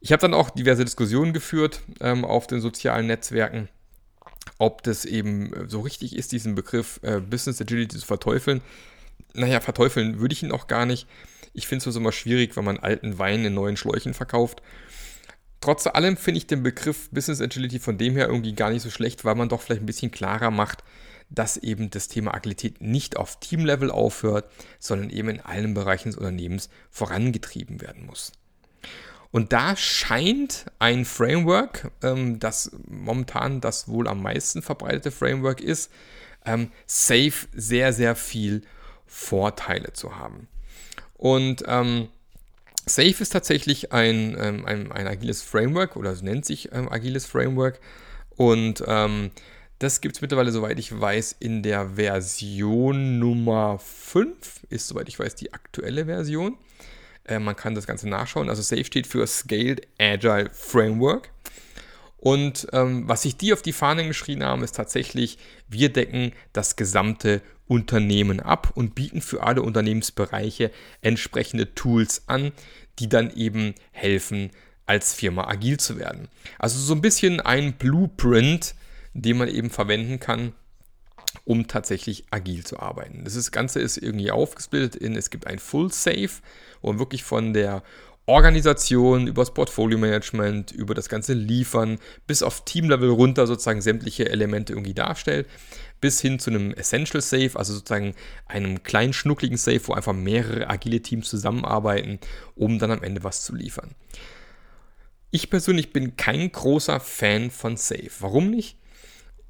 ich 0.00 0.12
habe 0.12 0.20
dann 0.20 0.34
auch 0.34 0.50
diverse 0.50 0.84
Diskussionen 0.84 1.32
geführt 1.32 1.80
ähm, 2.00 2.24
auf 2.24 2.46
den 2.46 2.60
sozialen 2.60 3.06
Netzwerken, 3.06 3.68
ob 4.58 4.82
das 4.82 5.04
eben 5.04 5.52
äh, 5.52 5.68
so 5.68 5.80
richtig 5.80 6.16
ist, 6.16 6.32
diesen 6.32 6.54
Begriff 6.54 7.00
äh, 7.02 7.20
Business 7.20 7.60
Agility 7.60 7.96
zu 7.96 8.06
verteufeln. 8.06 8.60
Naja, 9.34 9.60
verteufeln 9.60 10.18
würde 10.18 10.32
ich 10.32 10.42
ihn 10.42 10.52
auch 10.52 10.66
gar 10.66 10.84
nicht. 10.84 11.06
Ich 11.52 11.66
finde 11.66 11.88
es 11.88 11.96
immer 11.96 12.12
schwierig, 12.12 12.56
wenn 12.56 12.64
man 12.64 12.78
alten 12.78 13.18
Wein 13.18 13.44
in 13.44 13.54
neuen 13.54 13.76
Schläuchen 13.76 14.14
verkauft. 14.14 14.62
Trotz 15.60 15.86
allem 15.86 16.16
finde 16.16 16.38
ich 16.38 16.46
den 16.46 16.62
Begriff 16.62 17.08
Business 17.10 17.40
Agility 17.40 17.78
von 17.78 17.98
dem 17.98 18.14
her 18.14 18.28
irgendwie 18.28 18.54
gar 18.54 18.70
nicht 18.70 18.82
so 18.82 18.90
schlecht, 18.90 19.24
weil 19.24 19.34
man 19.34 19.48
doch 19.48 19.62
vielleicht 19.62 19.82
ein 19.82 19.86
bisschen 19.86 20.10
klarer 20.10 20.50
macht, 20.50 20.84
dass 21.28 21.56
eben 21.56 21.90
das 21.90 22.08
Thema 22.08 22.34
Agilität 22.34 22.80
nicht 22.80 23.16
auf 23.16 23.40
Teamlevel 23.40 23.90
aufhört, 23.90 24.50
sondern 24.78 25.10
eben 25.10 25.28
in 25.28 25.40
allen 25.40 25.74
Bereichen 25.74 26.10
des 26.10 26.18
Unternehmens 26.18 26.68
vorangetrieben 26.90 27.80
werden 27.80 28.06
muss. 28.06 28.32
Und 29.32 29.52
da 29.52 29.76
scheint 29.76 30.66
ein 30.78 31.04
Framework, 31.04 31.90
ähm, 32.02 32.38
das 32.38 32.70
momentan 32.86 33.60
das 33.60 33.88
wohl 33.88 34.08
am 34.08 34.22
meisten 34.22 34.62
verbreitete 34.62 35.10
Framework 35.10 35.60
ist, 35.60 35.90
ähm, 36.44 36.70
Safe 36.86 37.34
sehr, 37.52 37.92
sehr 37.92 38.14
viel 38.14 38.62
Vorteile 39.06 39.92
zu 39.92 40.16
haben. 40.16 40.48
Und 41.14 41.64
ähm, 41.66 42.08
Safe 42.88 43.20
ist 43.20 43.30
tatsächlich 43.30 43.92
ein, 43.92 44.36
ähm, 44.38 44.64
ein, 44.64 44.92
ein, 44.92 45.08
agiles 45.08 45.42
Framework 45.42 45.96
oder 45.96 46.12
es 46.12 46.22
nennt 46.22 46.44
sich 46.44 46.72
ähm, 46.72 46.88
agiles 46.88 47.26
Framework. 47.26 47.80
Und 48.36 48.84
ähm, 48.86 49.32
das 49.80 50.00
gibt 50.00 50.14
es 50.14 50.22
mittlerweile, 50.22 50.52
soweit 50.52 50.78
ich 50.78 50.98
weiß, 50.98 51.36
in 51.40 51.64
der 51.64 51.90
Version 51.96 53.18
Nummer 53.18 53.78
5, 53.78 54.36
ist 54.70 54.86
soweit 54.86 55.08
ich 55.08 55.18
weiß 55.18 55.34
die 55.34 55.52
aktuelle 55.52 56.06
Version. 56.06 56.56
Äh, 57.24 57.40
man 57.40 57.56
kann 57.56 57.74
das 57.74 57.88
Ganze 57.88 58.08
nachschauen. 58.08 58.48
Also 58.48 58.62
Safe 58.62 58.84
steht 58.84 59.08
für 59.08 59.26
Scaled 59.26 59.86
Agile 59.98 60.50
Framework. 60.52 61.30
Und 62.18 62.68
ähm, 62.72 63.08
was 63.08 63.22
sich 63.22 63.36
die 63.36 63.52
auf 63.52 63.62
die 63.62 63.72
Fahnen 63.72 64.06
geschrieben 64.08 64.44
haben, 64.44 64.62
ist 64.62 64.76
tatsächlich, 64.76 65.38
wir 65.68 65.92
decken 65.92 66.32
das 66.52 66.76
gesamte 66.76 67.42
Unternehmen 67.68 68.40
ab 68.40 68.72
und 68.74 68.94
bieten 68.94 69.20
für 69.20 69.42
alle 69.42 69.62
Unternehmensbereiche 69.62 70.70
entsprechende 71.00 71.74
Tools 71.74 72.22
an, 72.26 72.52
die 72.98 73.08
dann 73.08 73.34
eben 73.34 73.74
helfen, 73.92 74.50
als 74.86 75.14
Firma 75.14 75.48
agil 75.48 75.78
zu 75.78 75.98
werden. 75.98 76.28
Also 76.58 76.78
so 76.78 76.94
ein 76.94 77.00
bisschen 77.00 77.40
ein 77.40 77.74
Blueprint, 77.74 78.74
den 79.14 79.38
man 79.38 79.48
eben 79.48 79.70
verwenden 79.70 80.20
kann, 80.20 80.52
um 81.44 81.66
tatsächlich 81.66 82.24
agil 82.30 82.64
zu 82.64 82.78
arbeiten. 82.78 83.24
Das 83.24 83.50
Ganze 83.50 83.80
ist 83.80 83.96
irgendwie 83.96 84.30
aufgesplittet 84.30 84.96
in, 84.96 85.16
es 85.16 85.30
gibt 85.30 85.46
ein 85.46 85.58
Full 85.58 85.92
Safe, 85.92 86.30
wo 86.80 86.88
man 86.88 86.98
wirklich 86.98 87.24
von 87.24 87.52
der 87.52 87.82
Organisation, 88.26 89.28
über 89.28 89.42
das 89.42 89.54
Portfolio-Management, 89.54 90.72
über 90.72 90.94
das 90.94 91.08
ganze 91.08 91.32
Liefern, 91.32 91.98
bis 92.26 92.42
auf 92.42 92.64
Teamlevel 92.64 93.10
runter 93.10 93.46
sozusagen 93.46 93.80
sämtliche 93.80 94.28
Elemente 94.28 94.72
irgendwie 94.72 94.94
darstellt, 94.94 95.46
bis 96.00 96.20
hin 96.20 96.40
zu 96.40 96.50
einem 96.50 96.74
Essential 96.74 97.22
Safe, 97.22 97.52
also 97.54 97.72
sozusagen 97.72 98.14
einem 98.46 98.82
kleinen 98.82 99.12
schnuckligen 99.12 99.56
Safe, 99.56 99.80
wo 99.84 99.92
einfach 99.92 100.12
mehrere 100.12 100.68
agile 100.68 101.00
Teams 101.00 101.28
zusammenarbeiten, 101.28 102.18
um 102.56 102.80
dann 102.80 102.90
am 102.90 103.02
Ende 103.04 103.22
was 103.22 103.44
zu 103.44 103.54
liefern. 103.54 103.94
Ich 105.30 105.48
persönlich 105.48 105.92
bin 105.92 106.16
kein 106.16 106.50
großer 106.50 106.98
Fan 106.98 107.50
von 107.50 107.76
Safe. 107.76 108.10
Warum 108.20 108.50
nicht? 108.50 108.76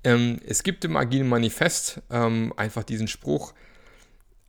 Ähm, 0.05 0.39
es 0.47 0.63
gibt 0.63 0.85
im 0.85 0.97
Agilen 0.97 1.29
Manifest 1.29 2.03
ähm, 2.11 2.53
einfach 2.57 2.85
diesen 2.85 3.09
Spruch, 3.09 3.55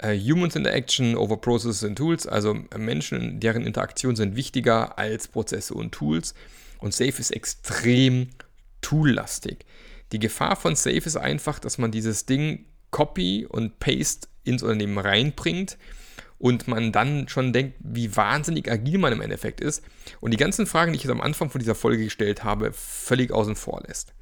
Uh, 0.03 0.09
Humans 0.09 0.55
Interaction 0.55 1.15
over 1.15 1.37
Processes 1.37 1.83
and 1.83 1.97
Tools, 1.97 2.27
also 2.27 2.53
Menschen, 2.77 3.39
deren 3.39 3.65
Interaktion 3.65 4.15
sind 4.15 4.35
wichtiger 4.35 4.99
als 4.99 5.27
Prozesse 5.27 5.73
und 5.73 5.91
Tools. 5.91 6.35
Und 6.77 6.93
Safe 6.93 7.19
ist 7.19 7.31
extrem 7.31 8.29
toollastig. 8.81 9.65
Die 10.11 10.19
Gefahr 10.19 10.55
von 10.55 10.75
Safe 10.75 10.97
ist 10.97 11.17
einfach, 11.17 11.57
dass 11.57 11.79
man 11.79 11.91
dieses 11.91 12.27
Ding 12.27 12.65
Copy 12.91 13.47
und 13.49 13.79
Paste 13.79 14.27
ins 14.43 14.63
Unternehmen 14.63 14.97
reinbringt 14.97 15.77
und 16.39 16.67
man 16.67 16.91
dann 16.91 17.27
schon 17.27 17.51
denkt, 17.51 17.75
wie 17.79 18.15
wahnsinnig 18.15 18.71
agil 18.71 18.99
man 18.99 19.13
im 19.13 19.21
Endeffekt 19.21 19.59
ist 19.59 19.83
und 20.21 20.31
die 20.31 20.37
ganzen 20.37 20.65
Fragen, 20.67 20.93
die 20.93 20.97
ich 20.97 21.03
jetzt 21.03 21.11
am 21.11 21.21
Anfang 21.21 21.49
von 21.49 21.59
dieser 21.59 21.75
Folge 21.75 22.03
gestellt 22.03 22.43
habe, 22.43 22.71
völlig 22.71 23.31
außen 23.31 23.55
vor 23.55 23.81
lässt. 23.87 24.13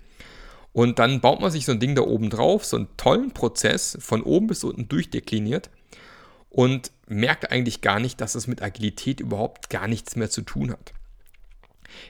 Und 0.76 1.00
dann 1.00 1.22
baut 1.22 1.40
man 1.40 1.52
sich 1.52 1.64
so 1.64 1.72
ein 1.72 1.80
Ding 1.80 1.96
da 1.96 2.02
oben 2.02 2.30
drauf, 2.30 2.66
so 2.66 2.76
einen 2.76 2.90
tollen 2.98 3.32
Prozess 3.32 3.98
von 4.02 4.22
oben 4.22 4.48
bis 4.48 4.62
unten 4.66 4.90
durchdekliniert 4.90 5.70
und 6.50 6.92
merkt 7.08 7.50
eigentlich 7.50 7.80
gar 7.80 8.02
nicht, 8.02 8.20
dass 8.20 8.36
es 8.36 8.46
mit 8.46 8.62
Agilität 8.62 9.22
überhaupt 9.22 9.70
gar 9.70 9.88
nichts 9.88 10.18
mehr 10.18 10.30
zu 10.30 10.42
tun 10.42 10.74
hat. 10.74 10.92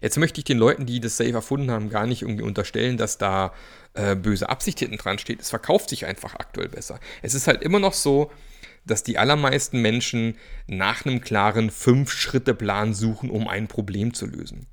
Jetzt 0.02 0.18
möchte 0.18 0.40
ich 0.40 0.46
den 0.46 0.58
Leuten, 0.58 0.88
die 0.88 1.00
das 1.00 1.16
Safe 1.16 1.34
erfunden 1.34 1.70
haben, 1.70 1.92
gar 1.92 2.08
nicht 2.08 2.24
irgendwie 2.24 2.42
unterstellen, 2.42 2.98
dass 2.98 3.20
da 3.20 3.54
äh, 3.94 4.16
böse 4.16 4.50
Absicht 4.50 4.80
hinten 4.80 4.98
dran 4.98 5.20
steht. 5.20 5.42
Es 5.42 5.52
verkauft 5.52 5.92
sich 5.92 6.08
einfach 6.08 6.34
aktuell 6.34 6.70
besser. 6.70 7.00
Es 7.22 7.36
ist 7.36 7.46
halt 7.46 7.62
immer 7.62 7.78
noch 7.78 7.94
so, 7.94 8.32
dass 8.84 9.04
die 9.04 9.20
allermeisten 9.20 9.80
Menschen 9.80 10.40
nach 10.66 11.06
einem 11.06 11.22
klaren 11.22 11.70
Fünf-Schritte-Plan 11.70 12.96
suchen, 12.96 13.30
um 13.30 13.48
ein 13.48 13.68
Problem 13.68 14.16
zu 14.16 14.26
lösen. 14.26 14.66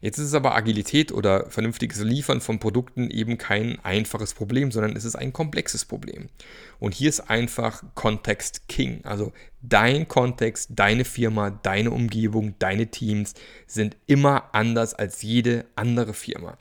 Jetzt 0.00 0.18
ist 0.18 0.28
es 0.28 0.34
aber 0.34 0.54
Agilität 0.54 1.12
oder 1.12 1.50
vernünftiges 1.50 2.00
Liefern 2.00 2.40
von 2.40 2.58
Produkten 2.58 3.10
eben 3.10 3.36
kein 3.36 3.78
einfaches 3.84 4.32
Problem, 4.32 4.72
sondern 4.72 4.96
es 4.96 5.04
ist 5.04 5.14
ein 5.14 5.32
komplexes 5.34 5.84
Problem. 5.84 6.30
Und 6.78 6.94
hier 6.94 7.10
ist 7.10 7.28
einfach 7.28 7.82
Kontext 7.94 8.66
King. 8.66 9.04
Also 9.04 9.32
dein 9.60 10.08
Kontext, 10.08 10.70
deine 10.74 11.04
Firma, 11.04 11.50
deine 11.50 11.90
Umgebung, 11.90 12.54
deine 12.58 12.86
Teams 12.86 13.34
sind 13.66 13.96
immer 14.06 14.54
anders 14.54 14.94
als 14.94 15.20
jede 15.20 15.66
andere 15.76 16.14
Firma. 16.14 16.56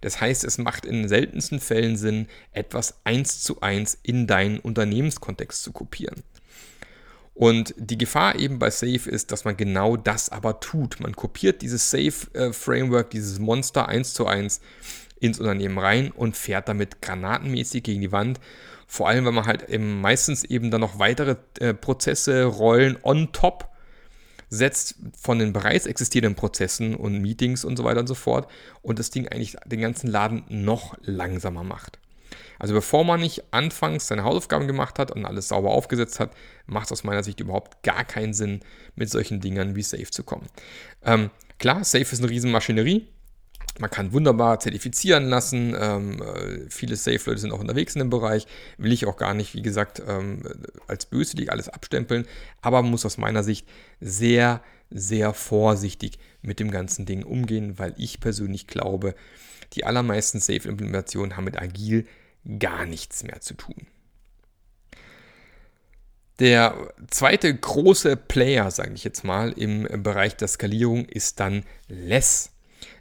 Das 0.00 0.20
heißt, 0.20 0.44
es 0.44 0.56
macht 0.56 0.86
in 0.86 1.08
seltensten 1.08 1.60
Fällen 1.60 1.98
Sinn, 1.98 2.28
etwas 2.52 3.00
eins 3.04 3.42
zu 3.42 3.60
eins 3.60 3.98
in 4.02 4.26
deinen 4.26 4.58
Unternehmenskontext 4.58 5.62
zu 5.62 5.72
kopieren. 5.72 6.22
Und 7.40 7.74
die 7.78 7.96
Gefahr 7.96 8.38
eben 8.38 8.58
bei 8.58 8.68
Safe 8.68 9.08
ist, 9.08 9.32
dass 9.32 9.46
man 9.46 9.56
genau 9.56 9.96
das 9.96 10.28
aber 10.28 10.60
tut. 10.60 11.00
Man 11.00 11.16
kopiert 11.16 11.62
dieses 11.62 11.90
Safe-Framework, 11.90 13.06
äh, 13.06 13.10
dieses 13.12 13.38
Monster 13.38 13.88
eins 13.88 14.12
zu 14.12 14.26
eins 14.26 14.60
ins 15.20 15.40
Unternehmen 15.40 15.78
rein 15.78 16.10
und 16.10 16.36
fährt 16.36 16.68
damit 16.68 17.00
granatenmäßig 17.00 17.82
gegen 17.82 18.02
die 18.02 18.12
Wand. 18.12 18.40
Vor 18.86 19.08
allem, 19.08 19.24
wenn 19.24 19.32
man 19.32 19.46
halt 19.46 19.70
eben 19.70 20.02
meistens 20.02 20.44
eben 20.44 20.70
dann 20.70 20.82
noch 20.82 20.98
weitere 20.98 21.36
äh, 21.60 21.72
Prozesse, 21.72 22.44
Rollen 22.44 22.98
on 23.02 23.32
top 23.32 23.70
setzt 24.50 24.96
von 25.18 25.38
den 25.38 25.54
bereits 25.54 25.86
existierenden 25.86 26.34
Prozessen 26.34 26.94
und 26.94 27.22
Meetings 27.22 27.64
und 27.64 27.78
so 27.78 27.84
weiter 27.84 28.00
und 28.00 28.06
so 28.06 28.14
fort 28.14 28.50
und 28.82 28.98
das 28.98 29.08
Ding 29.08 29.28
eigentlich 29.28 29.56
den 29.64 29.80
ganzen 29.80 30.10
Laden 30.10 30.44
noch 30.50 30.94
langsamer 31.00 31.64
macht. 31.64 31.99
Also 32.60 32.74
bevor 32.74 33.04
man 33.04 33.20
nicht 33.20 33.52
anfangs 33.52 34.06
seine 34.06 34.22
Hausaufgaben 34.22 34.66
gemacht 34.66 34.98
hat 34.98 35.10
und 35.10 35.24
alles 35.24 35.48
sauber 35.48 35.70
aufgesetzt 35.70 36.20
hat, 36.20 36.32
macht 36.66 36.86
es 36.86 36.92
aus 36.92 37.04
meiner 37.04 37.24
Sicht 37.24 37.40
überhaupt 37.40 37.82
gar 37.82 38.04
keinen 38.04 38.34
Sinn, 38.34 38.60
mit 38.94 39.10
solchen 39.10 39.40
Dingern 39.40 39.74
wie 39.74 39.82
Safe 39.82 40.10
zu 40.10 40.22
kommen. 40.22 40.46
Ähm, 41.02 41.30
klar, 41.58 41.82
Safe 41.84 42.02
ist 42.02 42.20
eine 42.20 42.30
Riesenmaschinerie. 42.30 43.08
Man 43.78 43.88
kann 43.88 44.12
wunderbar 44.12 44.60
zertifizieren 44.60 45.24
lassen. 45.28 45.74
Ähm, 45.78 46.20
äh, 46.20 46.68
viele 46.68 46.96
Safe-Leute 46.96 47.40
sind 47.40 47.52
auch 47.52 47.60
unterwegs 47.60 47.94
in 47.94 48.00
dem 48.00 48.10
Bereich. 48.10 48.46
Will 48.76 48.92
ich 48.92 49.06
auch 49.06 49.16
gar 49.16 49.32
nicht, 49.32 49.54
wie 49.54 49.62
gesagt, 49.62 50.02
ähm, 50.06 50.42
als 50.86 51.06
böswillig 51.06 51.50
alles 51.50 51.70
abstempeln. 51.70 52.26
Aber 52.60 52.82
man 52.82 52.90
muss 52.90 53.06
aus 53.06 53.16
meiner 53.16 53.42
Sicht 53.42 53.66
sehr, 54.00 54.62
sehr 54.90 55.32
vorsichtig 55.32 56.18
mit 56.42 56.60
dem 56.60 56.70
ganzen 56.70 57.06
Ding 57.06 57.22
umgehen, 57.22 57.78
weil 57.78 57.94
ich 57.96 58.20
persönlich 58.20 58.66
glaube, 58.66 59.14
die 59.72 59.84
allermeisten 59.84 60.40
Safe-Implementationen 60.40 61.38
haben 61.38 61.44
mit 61.44 61.60
Agil 61.60 62.06
gar 62.58 62.86
nichts 62.86 63.22
mehr 63.22 63.40
zu 63.40 63.54
tun. 63.54 63.86
Der 66.38 66.94
zweite 67.10 67.54
große 67.54 68.16
Player, 68.16 68.70
sage 68.70 68.94
ich 68.94 69.04
jetzt 69.04 69.24
mal, 69.24 69.52
im 69.52 69.86
Bereich 70.02 70.36
der 70.36 70.48
Skalierung 70.48 71.04
ist 71.04 71.38
dann 71.38 71.64
Less. 71.88 72.50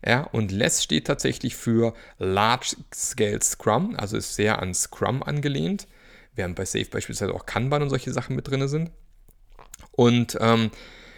Ja, 0.06 0.23
und 0.23 0.52
Less 0.52 0.84
steht 0.84 1.08
tatsächlich 1.08 1.56
für 1.56 1.93
Large 2.17 2.75
Scale 2.93 3.41
Scrum, 3.41 3.95
also 3.95 4.17
ist 4.17 4.36
sehr 4.36 4.62
an 4.62 4.73
Scrum 4.73 5.23
angelehnt, 5.23 5.88
während 6.36 6.56
bei 6.56 6.65
Safe 6.65 6.86
beispielsweise 6.86 7.34
auch 7.34 7.45
Kanban 7.45 7.82
und 7.82 7.89
solche 7.89 8.12
Sachen 8.12 8.36
mit 8.36 8.49
drin 8.49 8.67
sind. 8.67 8.91
Und 9.91 10.38
ähm, 10.41 10.69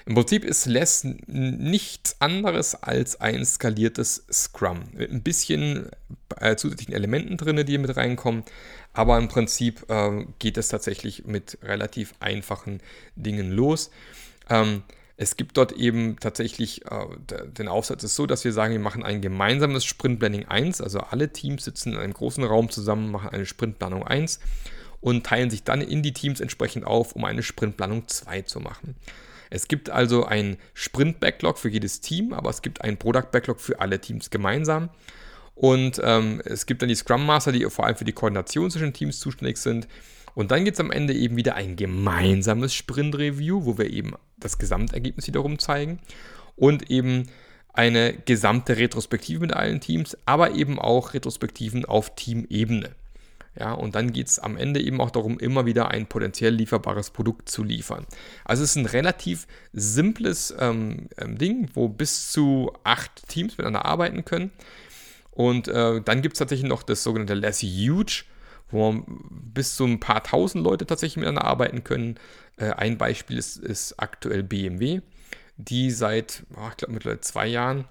Im 0.05 0.15
Prinzip 0.15 0.43
ist 0.43 0.65
Less 0.65 1.03
nichts 1.03 2.19
anderes 2.19 2.75
als 2.75 3.21
ein 3.21 3.45
skaliertes 3.45 4.25
Scrum. 4.31 4.83
Mit 4.93 5.11
ein 5.11 5.21
bisschen 5.23 5.89
äh, 6.41 6.55
zusätzlichen 6.55 6.93
Elementen 6.93 7.37
drin, 7.37 7.65
die 7.65 7.77
mit 7.77 7.95
reinkommen. 7.95 8.43
Aber 8.93 9.17
im 9.17 9.27
Prinzip 9.27 9.89
äh, 9.89 10.25
geht 10.39 10.57
es 10.57 10.67
tatsächlich 10.67 11.25
mit 11.25 11.57
relativ 11.63 12.13
einfachen 12.19 12.81
Dingen 13.15 13.51
los. 13.51 13.91
Ähm, 14.49 14.83
es 15.17 15.37
gibt 15.37 15.57
dort 15.57 15.71
eben 15.73 16.17
tatsächlich, 16.19 16.83
äh, 16.87 17.05
den 17.45 17.67
Aufsatz 17.67 18.03
ist 18.03 18.15
so, 18.15 18.25
dass 18.25 18.43
wir 18.43 18.53
sagen, 18.53 18.73
wir 18.73 18.79
machen 18.79 19.03
ein 19.03 19.21
gemeinsames 19.21 19.85
Sprint 19.85 20.19
Planning 20.19 20.47
1. 20.47 20.81
Also 20.81 20.99
alle 20.99 21.31
Teams 21.31 21.63
sitzen 21.63 21.93
in 21.93 21.99
einem 21.99 22.13
großen 22.13 22.43
Raum 22.43 22.69
zusammen, 22.69 23.11
machen 23.11 23.29
eine 23.29 23.45
Sprintplanung 23.45 24.05
1 24.05 24.39
und 24.99 25.25
teilen 25.25 25.49
sich 25.49 25.63
dann 25.63 25.81
in 25.81 26.01
die 26.01 26.13
Teams 26.13 26.39
entsprechend 26.39 26.85
auf, 26.85 27.13
um 27.13 27.23
eine 27.25 27.43
Sprintplanung 27.43 28.07
2 28.07 28.41
zu 28.41 28.59
machen. 28.59 28.95
Es 29.51 29.67
gibt 29.67 29.89
also 29.89 30.25
ein 30.25 30.57
Sprint-Backlog 30.73 31.59
für 31.59 31.69
jedes 31.69 31.99
Team, 31.99 32.33
aber 32.33 32.49
es 32.49 32.61
gibt 32.61 32.81
ein 32.81 32.97
Product-Backlog 32.97 33.59
für 33.59 33.79
alle 33.79 33.99
Teams 33.99 34.29
gemeinsam. 34.29 34.89
Und 35.61 36.01
ähm, 36.03 36.41
es 36.43 36.65
gibt 36.65 36.81
dann 36.81 36.89
die 36.89 36.95
Scrum 36.95 37.23
Master, 37.23 37.51
die 37.51 37.63
vor 37.69 37.85
allem 37.85 37.95
für 37.95 38.03
die 38.03 38.13
Koordination 38.13 38.71
zwischen 38.71 38.93
Teams 38.93 39.19
zuständig 39.19 39.57
sind. 39.57 39.87
Und 40.33 40.49
dann 40.49 40.65
gibt 40.65 40.73
es 40.73 40.79
am 40.79 40.89
Ende 40.89 41.13
eben 41.13 41.35
wieder 41.35 41.53
ein 41.53 41.75
gemeinsames 41.75 42.73
Sprint-Review, 42.73 43.63
wo 43.63 43.77
wir 43.77 43.87
eben 43.91 44.15
das 44.39 44.57
Gesamtergebnis 44.57 45.27
wiederum 45.27 45.59
zeigen. 45.59 45.99
Und 46.55 46.89
eben 46.89 47.27
eine 47.73 48.13
gesamte 48.25 48.77
Retrospektive 48.77 49.41
mit 49.41 49.53
allen 49.53 49.81
Teams, 49.81 50.17
aber 50.25 50.55
eben 50.55 50.79
auch 50.79 51.13
Retrospektiven 51.13 51.85
auf 51.85 52.15
Teamebene. 52.15 52.95
Ja, 53.55 53.73
und 53.73 53.93
dann 53.93 54.13
geht 54.13 54.29
es 54.29 54.39
am 54.39 54.57
Ende 54.57 54.81
eben 54.81 54.99
auch 54.99 55.11
darum, 55.11 55.37
immer 55.37 55.67
wieder 55.67 55.91
ein 55.91 56.07
potenziell 56.07 56.55
lieferbares 56.55 57.11
Produkt 57.11 57.49
zu 57.49 57.63
liefern. 57.63 58.07
Also 58.45 58.63
es 58.63 58.71
ist 58.71 58.77
ein 58.77 58.87
relativ 58.87 59.45
simples 59.73 60.55
ähm, 60.57 61.07
ähm 61.19 61.37
Ding, 61.37 61.69
wo 61.75 61.87
bis 61.87 62.31
zu 62.31 62.71
acht 62.83 63.27
Teams 63.27 63.59
miteinander 63.59 63.85
arbeiten 63.85 64.25
können. 64.25 64.49
Und 65.31 65.67
äh, 65.67 66.01
dann 66.01 66.21
gibt 66.21 66.35
es 66.35 66.39
tatsächlich 66.39 66.69
noch 66.69 66.83
das 66.83 67.03
sogenannte 67.03 67.33
Less 67.33 67.61
Huge, 67.61 68.25
wo 68.69 69.03
bis 69.07 69.75
zu 69.75 69.85
ein 69.85 69.99
paar 69.99 70.23
tausend 70.23 70.63
Leute 70.63 70.85
tatsächlich 70.85 71.17
miteinander 71.17 71.45
arbeiten 71.45 71.83
können. 71.83 72.17
Äh, 72.57 72.71
ein 72.71 72.97
Beispiel 72.97 73.37
ist, 73.37 73.57
ist, 73.57 73.95
aktuell 73.97 74.43
BMW, 74.43 75.01
die 75.57 75.91
seit, 75.91 76.43
oh, 76.55 76.67
ich 76.69 76.77
glaube, 76.77 76.93
mittlerweile 76.93 77.21
zwei 77.21 77.47
Jahren 77.47 77.85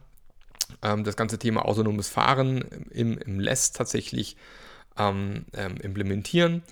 ähm, 0.82 1.04
das 1.04 1.16
ganze 1.16 1.38
Thema 1.38 1.64
autonomes 1.64 2.08
Fahren 2.08 2.64
im, 2.90 3.18
im 3.18 3.40
Less 3.40 3.72
tatsächlich 3.72 4.36
ähm, 4.98 5.46
ähm, 5.54 5.76
implementieren. 5.78 6.62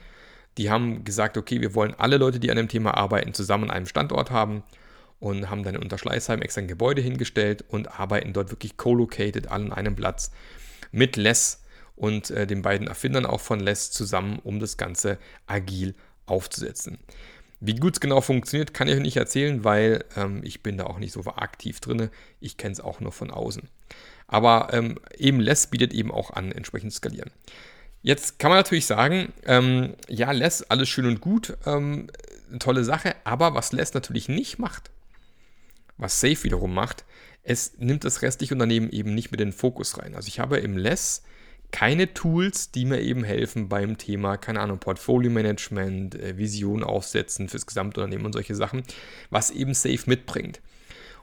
Die 0.59 0.71
haben 0.71 1.05
gesagt, 1.05 1.39
okay, 1.39 1.61
wir 1.61 1.75
wollen 1.75 1.95
alle 1.95 2.19
Leute, 2.19 2.41
die 2.41 2.51
an 2.51 2.57
dem 2.57 2.69
Thema 2.69 2.97
arbeiten, 2.97 3.33
zusammen 3.33 3.65
an 3.65 3.71
einem 3.71 3.87
Standort 3.87 4.31
haben 4.31 4.63
und 5.21 5.51
haben 5.51 5.63
dann 5.63 5.75
in 5.75 5.83
Unterschleißheim 5.83 6.43
extra 6.43 6.61
ein 6.61 6.69
Gebäude 6.69 7.03
hingestellt 7.03 7.65
und 7.69 7.99
arbeiten 7.99 8.33
dort 8.33 8.51
wirklich 8.51 8.77
co-located, 8.77 9.49
an 9.49 9.73
einem 9.73 9.97
Platz 9.97 10.31
mit 10.93 11.17
Les 11.17 11.63
und 11.97 12.31
äh, 12.31 12.47
den 12.47 12.63
beiden 12.63 12.87
Erfindern 12.87 13.27
auch 13.27 13.41
von 13.41 13.61
Les 13.61 13.91
zusammen, 13.91 14.39
um 14.43 14.61
das 14.61 14.77
Ganze 14.77 15.19
agil 15.47 15.95
aufzusetzen. 16.27 16.99
Wie 17.61 17.75
gut 17.75 17.95
es 17.95 18.01
genau 18.01 18.21
funktioniert, 18.21 18.73
kann 18.73 18.87
ich 18.87 18.95
euch 18.95 19.03
nicht 19.03 19.17
erzählen, 19.17 19.65
weil 19.65 20.05
ähm, 20.17 20.43
ich 20.45 20.63
bin 20.63 20.79
da 20.79 20.85
auch 20.85 21.01
nicht 21.01 21.13
so 21.13 21.25
aktiv 21.25 21.81
drin. 21.81 22.09
Ich 22.41 22.57
kenne 22.57 22.73
es 22.73 22.81
auch 22.81 23.01
nur 23.01 23.11
von 23.11 23.33
außen. 23.33 23.69
Aber 24.29 24.69
ähm, 24.73 25.01
eben 25.17 25.41
Les 25.41 25.67
bietet 25.67 25.93
eben 25.93 26.13
auch 26.13 26.31
an, 26.31 26.53
entsprechend 26.53 26.93
skalieren. 26.93 27.31
Jetzt 28.03 28.39
kann 28.39 28.51
man 28.51 28.59
natürlich 28.59 28.87
sagen, 28.87 29.33
ähm, 29.45 29.95
ja, 30.09 30.31
Les, 30.31 30.63
alles 30.71 30.89
schön 30.89 31.07
und 31.07 31.21
gut, 31.21 31.57
ähm, 31.67 32.09
tolle 32.61 32.85
Sache, 32.85 33.17
aber 33.25 33.55
was 33.55 33.73
Les 33.73 33.93
natürlich 33.93 34.29
nicht 34.29 34.61
macht, 34.61 34.93
was 35.99 36.21
Safe 36.21 36.43
wiederum 36.45 36.73
macht, 36.73 37.05
es 37.43 37.79
nimmt 37.79 38.05
das 38.05 38.23
restliche 38.23 38.55
Unternehmen 38.55 38.91
eben 38.91 39.15
nicht 39.15 39.31
mit 39.31 39.41
in 39.41 39.49
den 39.49 39.53
Fokus 39.53 39.99
rein. 39.99 40.15
Also 40.15 40.29
ich 40.29 40.41
habe 40.41 40.59
im 40.59 40.77
Less 40.77 41.23
keine 41.71 42.15
Tools, 42.15 42.71
die 42.71 42.85
mir 42.85 43.01
eben 43.01 43.25
helfen 43.25 43.69
beim 43.69 43.99
Thema, 43.99 44.37
keine 44.37 44.61
Ahnung, 44.61 44.79
Portfolio 44.79 45.31
Management, 45.31 46.15
äh, 46.15 46.39
Vision 46.39 46.83
aufsetzen 46.83 47.49
fürs 47.49 47.67
Gesamtunternehmen 47.67 48.25
und 48.25 48.33
solche 48.33 48.55
Sachen, 48.55 48.83
was 49.31 49.51
eben 49.51 49.75
Safe 49.75 50.01
mitbringt. 50.07 50.61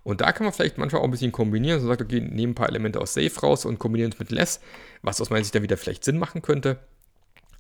Und 0.03 0.21
da 0.21 0.31
kann 0.31 0.45
man 0.45 0.53
vielleicht 0.53 0.77
manchmal 0.77 1.01
auch 1.01 1.05
ein 1.05 1.11
bisschen 1.11 1.31
kombinieren. 1.31 1.81
So 1.81 1.87
sagt, 1.87 2.01
okay, 2.01 2.21
nehmen 2.21 2.51
ein 2.51 2.55
paar 2.55 2.69
Elemente 2.69 3.01
aus 3.01 3.15
Safe 3.15 3.39
raus 3.39 3.65
und 3.65 3.79
kombinieren 3.79 4.11
es 4.11 4.19
mit 4.19 4.29
Less, 4.29 4.59
was 5.01 5.19
aus 5.19 5.31
meiner 5.31 5.43
Sicht 5.43 5.55
dann 5.55 5.63
wieder 5.63 5.77
vielleicht 5.77 6.03
Sinn 6.03 6.19
machen 6.19 6.43
könnte. 6.43 6.79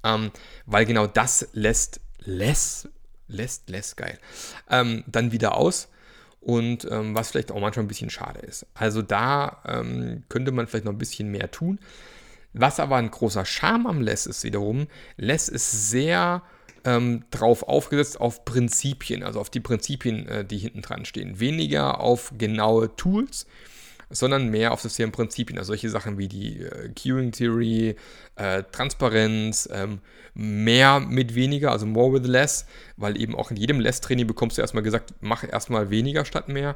Ähm, 0.03 0.29
weil 0.67 0.85
genau 0.85 1.07
das 1.07 1.49
lässt 1.53 2.01
Less, 2.19 2.87
lässt 3.27 3.69
Less 3.69 3.95
geil, 3.95 4.19
ähm, 4.69 5.03
dann 5.07 5.31
wieder 5.31 5.57
aus. 5.57 5.89
Und 6.45 6.87
ähm, 6.91 7.15
was 7.15 7.31
vielleicht 7.31 7.51
auch 7.51 7.59
manchmal 7.59 7.85
ein 7.85 7.87
bisschen 7.87 8.11
schade 8.11 8.39
ist. 8.39 8.67
Also 8.75 9.01
da 9.01 9.63
ähm, 9.65 10.21
könnte 10.29 10.51
man 10.51 10.67
vielleicht 10.67 10.85
noch 10.85 10.91
ein 10.91 10.99
bisschen 10.99 11.31
mehr 11.31 11.49
tun. 11.49 11.79
Was 12.53 12.79
aber 12.79 12.97
ein 12.97 13.09
großer 13.09 13.45
Charme 13.45 13.87
am 13.87 14.01
Less 14.01 14.27
ist 14.27 14.43
wiederum, 14.43 14.85
Less 15.17 15.49
ist 15.49 15.89
sehr 15.89 16.43
ähm, 16.83 17.23
drauf 17.31 17.63
aufgesetzt 17.63 18.21
auf 18.21 18.45
Prinzipien, 18.45 19.23
also 19.23 19.39
auf 19.39 19.49
die 19.49 19.59
Prinzipien, 19.59 20.27
äh, 20.27 20.45
die 20.45 20.59
hinten 20.59 20.83
dran 20.83 21.05
stehen. 21.05 21.39
Weniger 21.39 21.99
auf 21.99 22.31
genaue 22.37 22.95
Tools, 22.95 23.47
sondern 24.15 24.49
mehr 24.49 24.71
auf 24.71 24.81
Systemprinzipien. 24.81 25.57
Also 25.59 25.69
solche 25.69 25.89
Sachen 25.89 26.17
wie 26.17 26.27
die 26.27 26.61
äh, 26.61 26.89
Queuing 26.89 27.31
Theory, 27.31 27.95
äh, 28.35 28.63
Transparenz, 28.71 29.69
ähm, 29.71 29.99
mehr 30.33 30.99
mit 30.99 31.35
weniger, 31.35 31.71
also 31.71 31.85
more 31.85 32.13
with 32.13 32.27
less, 32.27 32.65
weil 32.97 33.19
eben 33.19 33.35
auch 33.35 33.51
in 33.51 33.57
jedem 33.57 33.79
Less-Training 33.79 34.27
bekommst 34.27 34.57
du 34.57 34.61
erstmal 34.61 34.83
gesagt, 34.83 35.13
mach 35.21 35.43
erstmal 35.43 35.89
weniger 35.89 36.25
statt 36.25 36.49
mehr. 36.49 36.75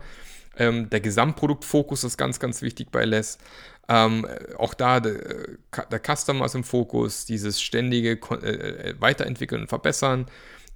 Ähm, 0.58 0.90
der 0.90 1.00
Gesamtproduktfokus 1.00 2.04
ist 2.04 2.18
ganz, 2.18 2.40
ganz 2.40 2.62
wichtig 2.62 2.90
bei 2.92 3.06
Less. 3.06 3.38
Ähm, 3.88 4.26
auch 4.58 4.74
da 4.74 5.00
der, 5.00 5.16
der, 5.92 6.00
Customer 6.00 6.46
ist 6.46 6.56
im 6.56 6.64
Fokus, 6.64 7.26
dieses 7.26 7.60
ständige 7.60 8.12
äh, 8.12 8.94
Weiterentwickeln 9.00 9.62
und 9.62 9.68
Verbessern. 9.68 10.28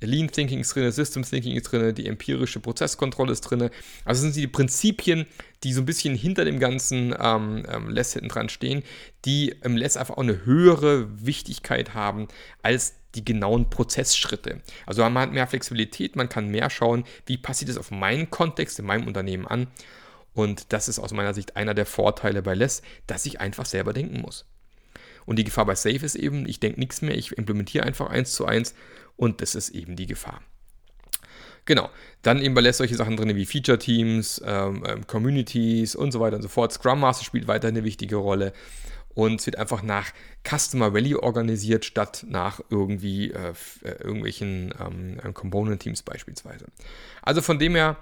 Lean 0.06 0.30
Thinking 0.30 0.60
ist 0.60 0.76
drin, 0.76 0.92
Systems 0.92 1.30
Thinking 1.30 1.56
ist 1.56 1.72
drin, 1.72 1.94
die 1.96 2.08
empirische 2.08 2.60
Prozesskontrolle 2.60 3.32
ist 3.32 3.42
drin. 3.42 3.70
Also 4.06 4.22
sind 4.22 4.36
die 4.36 4.48
Prinzipien, 4.48 5.26
die 5.64 5.74
so 5.74 5.82
ein 5.82 5.86
bisschen 5.86 6.16
hinter 6.16 6.46
dem 6.46 6.60
ganzen 6.60 7.16
ähm, 7.20 7.66
ähm, 7.70 7.90
Less 7.90 8.14
hinten 8.14 8.30
dran 8.30 8.50
stehen, 8.50 8.84
die 9.26 9.56
im 9.64 9.78
Less 9.78 9.98
einfach 9.98 10.16
auch 10.16 10.24
eine 10.24 10.46
höhere 10.46 11.26
Wichtigkeit 11.26 11.94
haben 11.94 12.28
als 12.62 12.96
die 13.16 13.24
genauen 13.24 13.70
Prozessschritte. 13.70 14.62
Also 14.86 15.04
man 15.04 15.20
hat 15.20 15.34
mehr 15.34 15.48
Flexibilität, 15.48 16.16
man 16.16 16.30
kann 16.30 16.50
mehr 16.50 16.70
schauen, 16.70 17.04
wie 17.26 17.38
passiert 17.38 17.70
es 17.70 17.78
auf 17.78 17.92
meinen 17.92 18.30
Kontext 18.32 18.80
in 18.80 18.86
meinem 18.86 19.08
Unternehmen 19.08 19.48
an 19.48 19.68
und 20.34 20.74
das 20.74 20.88
ist 20.88 21.00
aus 21.00 21.14
meiner 21.14 21.34
Sicht 21.34 21.56
einer 21.56 21.74
der 21.74 21.86
Vorteile 21.86 22.42
bei 22.42 22.56
Less, 22.56 22.82
dass 23.08 23.26
ich 23.26 23.40
einfach 23.40 23.66
selber 23.66 23.94
denken 23.94 24.22
muss. 24.22 24.46
Und 25.26 25.38
die 25.38 25.44
Gefahr 25.44 25.66
bei 25.66 25.76
Safe 25.76 26.06
ist 26.06 26.16
eben, 26.16 26.48
ich 26.48 26.60
denke 26.60 26.80
nichts 26.80 27.02
mehr, 27.02 27.16
ich 27.16 27.32
implementiere 27.38 27.86
einfach 27.86 28.10
eins 28.10 28.34
zu 28.34 28.46
eins 28.46 28.74
und 29.16 29.42
das 29.42 29.56
ist 29.56 29.70
eben 29.70 29.96
die 29.96 30.08
Gefahr. 30.08 30.42
Genau, 31.66 31.90
dann 32.24 32.42
eben 32.42 32.56
bei 32.56 32.72
solche 32.72 32.96
Sachen 32.96 33.16
drin 33.16 33.36
wie 33.36 33.46
Feature 33.46 33.80
Teams, 33.80 34.42
ähm, 34.46 34.84
ähm, 34.86 35.08
Communities 35.08 35.96
und 35.96 36.12
so 36.12 36.20
weiter 36.20 36.36
und 36.36 36.42
so 36.42 36.50
fort. 36.50 36.74
Scrum 36.74 37.00
Master 37.00 37.24
spielt 37.24 37.48
weiter 37.48 37.70
eine 37.70 37.86
wichtige 37.86 38.18
Rolle 38.18 38.52
und 39.14 39.40
es 39.40 39.46
wird 39.46 39.58
einfach 39.58 39.82
nach 39.82 40.12
Customer 40.46 40.94
Value 40.94 41.22
organisiert, 41.22 41.86
statt 41.86 42.26
nach 42.28 42.60
irgendwie 42.70 43.32
äh, 43.32 43.54
äh 43.84 44.04
irgendwelchen 44.04 44.74
ähm, 44.80 45.34
Component 45.34 45.82
Teams 45.82 46.02
beispielsweise. 46.02 46.66
Also 47.22 47.42
von 47.42 47.60
dem 47.60 47.76
her 47.76 47.98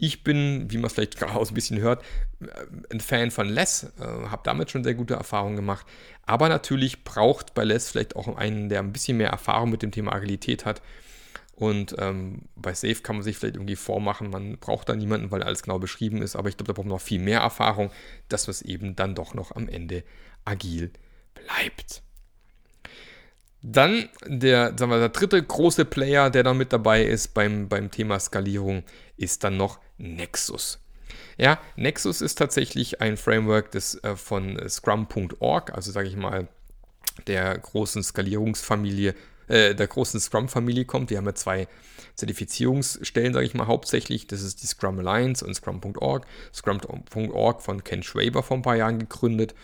ich 0.00 0.24
bin, 0.24 0.70
wie 0.70 0.78
man 0.78 0.90
vielleicht 0.90 1.16
gerade 1.18 1.38
ein 1.38 1.54
bisschen 1.54 1.80
hört, 1.80 2.02
äh, 2.40 2.46
ein 2.90 3.00
Fan 3.00 3.30
von 3.30 3.48
Less, 3.48 3.92
äh, 4.00 4.04
habe 4.04 4.42
damit 4.44 4.70
schon 4.70 4.84
sehr 4.84 4.94
gute 4.94 5.14
Erfahrungen 5.14 5.56
gemacht. 5.56 5.86
Aber 6.26 6.48
natürlich 6.48 7.04
braucht 7.04 7.54
bei 7.54 7.64
Less 7.64 7.90
vielleicht 7.90 8.16
auch 8.16 8.36
einen, 8.36 8.68
der 8.68 8.80
ein 8.80 8.92
bisschen 8.92 9.16
mehr 9.16 9.30
Erfahrung 9.30 9.70
mit 9.70 9.82
dem 9.82 9.92
Thema 9.92 10.12
Agilität 10.12 10.64
hat. 10.64 10.82
Und 11.54 11.94
ähm, 11.98 12.42
bei 12.56 12.72
Safe 12.72 13.02
kann 13.02 13.16
man 13.16 13.22
sich 13.22 13.36
vielleicht 13.36 13.56
irgendwie 13.56 13.76
vormachen, 13.76 14.30
man 14.30 14.56
braucht 14.56 14.88
da 14.88 14.96
niemanden, 14.96 15.30
weil 15.30 15.42
alles 15.42 15.62
genau 15.62 15.78
beschrieben 15.78 16.22
ist. 16.22 16.34
Aber 16.34 16.48
ich 16.48 16.56
glaube, 16.56 16.68
da 16.68 16.72
braucht 16.72 16.86
man 16.86 16.96
noch 16.96 17.02
viel 17.02 17.20
mehr 17.20 17.40
Erfahrung, 17.40 17.90
dass 18.28 18.48
es 18.48 18.62
eben 18.62 18.96
dann 18.96 19.14
doch 19.14 19.34
noch 19.34 19.54
am 19.54 19.68
Ende 19.68 20.02
agil 20.46 20.90
bleibt. 21.34 22.02
Dann 23.62 24.08
der, 24.26 24.74
sagen 24.78 24.90
wir, 24.90 24.98
der 24.98 25.10
dritte 25.10 25.42
große 25.42 25.84
Player, 25.84 26.30
der 26.30 26.42
da 26.42 26.54
mit 26.54 26.72
dabei 26.72 27.04
ist 27.04 27.34
beim, 27.34 27.68
beim 27.68 27.90
Thema 27.90 28.18
Skalierung, 28.18 28.84
ist 29.16 29.44
dann 29.44 29.56
noch 29.56 29.78
Nexus. 29.98 30.78
Ja, 31.36 31.58
Nexus 31.76 32.20
ist 32.20 32.36
tatsächlich 32.36 33.00
ein 33.00 33.16
Framework 33.16 33.70
des, 33.70 34.02
äh, 34.02 34.16
von 34.16 34.58
Scrum.org, 34.68 35.74
also 35.74 35.90
sage 35.90 36.08
ich 36.08 36.16
mal, 36.16 36.48
der 37.26 37.56
großen 37.58 38.02
Skalierungsfamilie, 38.02 39.14
äh, 39.48 39.74
der 39.74 39.86
großen 39.86 40.20
Scrum-Familie 40.20 40.84
kommt. 40.84 41.10
Die 41.10 41.16
haben 41.16 41.26
ja 41.26 41.34
zwei 41.34 41.68
Zertifizierungsstellen, 42.14 43.34
sage 43.34 43.46
ich 43.46 43.54
mal, 43.54 43.66
hauptsächlich. 43.66 44.26
Das 44.26 44.42
ist 44.42 44.62
die 44.62 44.66
Scrum 44.66 44.98
Alliance 44.98 45.44
und 45.44 45.54
Scrum.org. 45.54 46.26
Scrum.org 46.54 47.62
von 47.62 47.84
Ken 47.84 48.02
Schwaber 48.02 48.42
vor 48.42 48.56
ein 48.56 48.62
paar 48.62 48.76
Jahren 48.76 48.98
gegründet, 48.98 49.54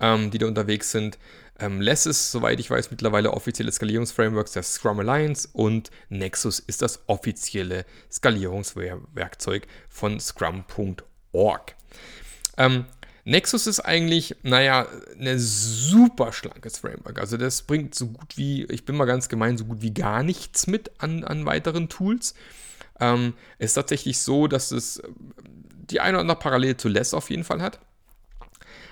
ähm, 0.00 0.30
die 0.30 0.38
da 0.38 0.46
unterwegs 0.46 0.90
sind. 0.90 1.18
Ähm, 1.58 1.80
Less 1.80 2.06
ist, 2.06 2.30
soweit 2.30 2.60
ich 2.60 2.70
weiß, 2.70 2.90
mittlerweile 2.90 3.32
offizielles 3.32 3.76
Skalierungsframework 3.76 4.50
der 4.52 4.62
Scrum 4.62 5.00
Alliance 5.00 5.48
und 5.52 5.90
Nexus 6.08 6.60
ist 6.60 6.82
das 6.82 7.00
offizielle 7.08 7.84
Skalierungswerkzeug 8.10 9.66
von 9.88 10.20
Scrum.org. 10.20 11.74
Ähm, 12.56 12.84
Nexus 13.24 13.66
ist 13.66 13.80
eigentlich, 13.80 14.36
naja, 14.42 14.86
ein 15.20 15.38
super 15.38 16.32
schlankes 16.32 16.78
Framework. 16.78 17.18
Also 17.20 17.36
das 17.36 17.62
bringt 17.62 17.94
so 17.94 18.06
gut 18.06 18.38
wie, 18.38 18.64
ich 18.66 18.84
bin 18.84 18.96
mal 18.96 19.04
ganz 19.04 19.28
gemein, 19.28 19.58
so 19.58 19.66
gut 19.66 19.82
wie 19.82 19.92
gar 19.92 20.22
nichts 20.22 20.66
mit 20.66 20.92
an, 20.98 21.24
an 21.24 21.44
weiteren 21.44 21.88
Tools. 21.88 22.34
Ähm, 23.00 23.34
ist 23.58 23.74
tatsächlich 23.74 24.18
so, 24.18 24.46
dass 24.46 24.70
es 24.72 25.02
die 25.90 26.00
eine 26.00 26.16
oder 26.16 26.22
andere 26.22 26.38
Parallele 26.38 26.76
zu 26.76 26.88
Less 26.88 27.12
auf 27.12 27.28
jeden 27.30 27.44
Fall 27.44 27.60
hat. 27.60 27.80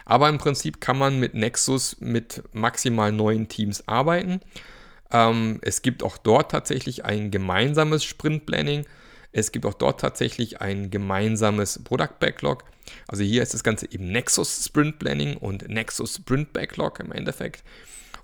Aber 0.07 0.29
im 0.29 0.39
Prinzip 0.39 0.81
kann 0.81 0.97
man 0.97 1.21
mit 1.21 1.35
Nexus 1.35 1.97
mit 2.01 2.43
maximal 2.53 3.13
neun 3.13 3.49
Teams 3.49 3.87
arbeiten. 3.87 4.41
Ähm, 5.11 5.59
es 5.63 5.83
gibt 5.83 6.03
auch 6.03 6.17
dort 6.17 6.51
tatsächlich 6.53 7.05
ein 7.05 7.31
gemeinsames 7.31 8.05
Sprint 8.05 8.47
Planning. 8.47 8.87
Es 9.33 9.53
gibt 9.53 9.67
auch 9.67 9.75
dort 9.75 10.01
tatsächlich 10.01 10.63
ein 10.63 10.91
gemeinsames 10.91 11.83
Product 11.83 12.19
Backlog. 12.21 12.65
Also 13.09 13.25
hier 13.25 13.43
ist 13.43 13.53
das 13.53 13.65
Ganze 13.65 13.91
eben 13.91 14.11
Nexus 14.11 14.65
Sprint 14.65 14.99
Planning 15.01 15.37
und 15.37 15.69
Nexus 15.69 16.15
Sprint 16.15 16.53
Backlog 16.53 17.01
im 17.01 17.13
Endeffekt. 17.13 17.65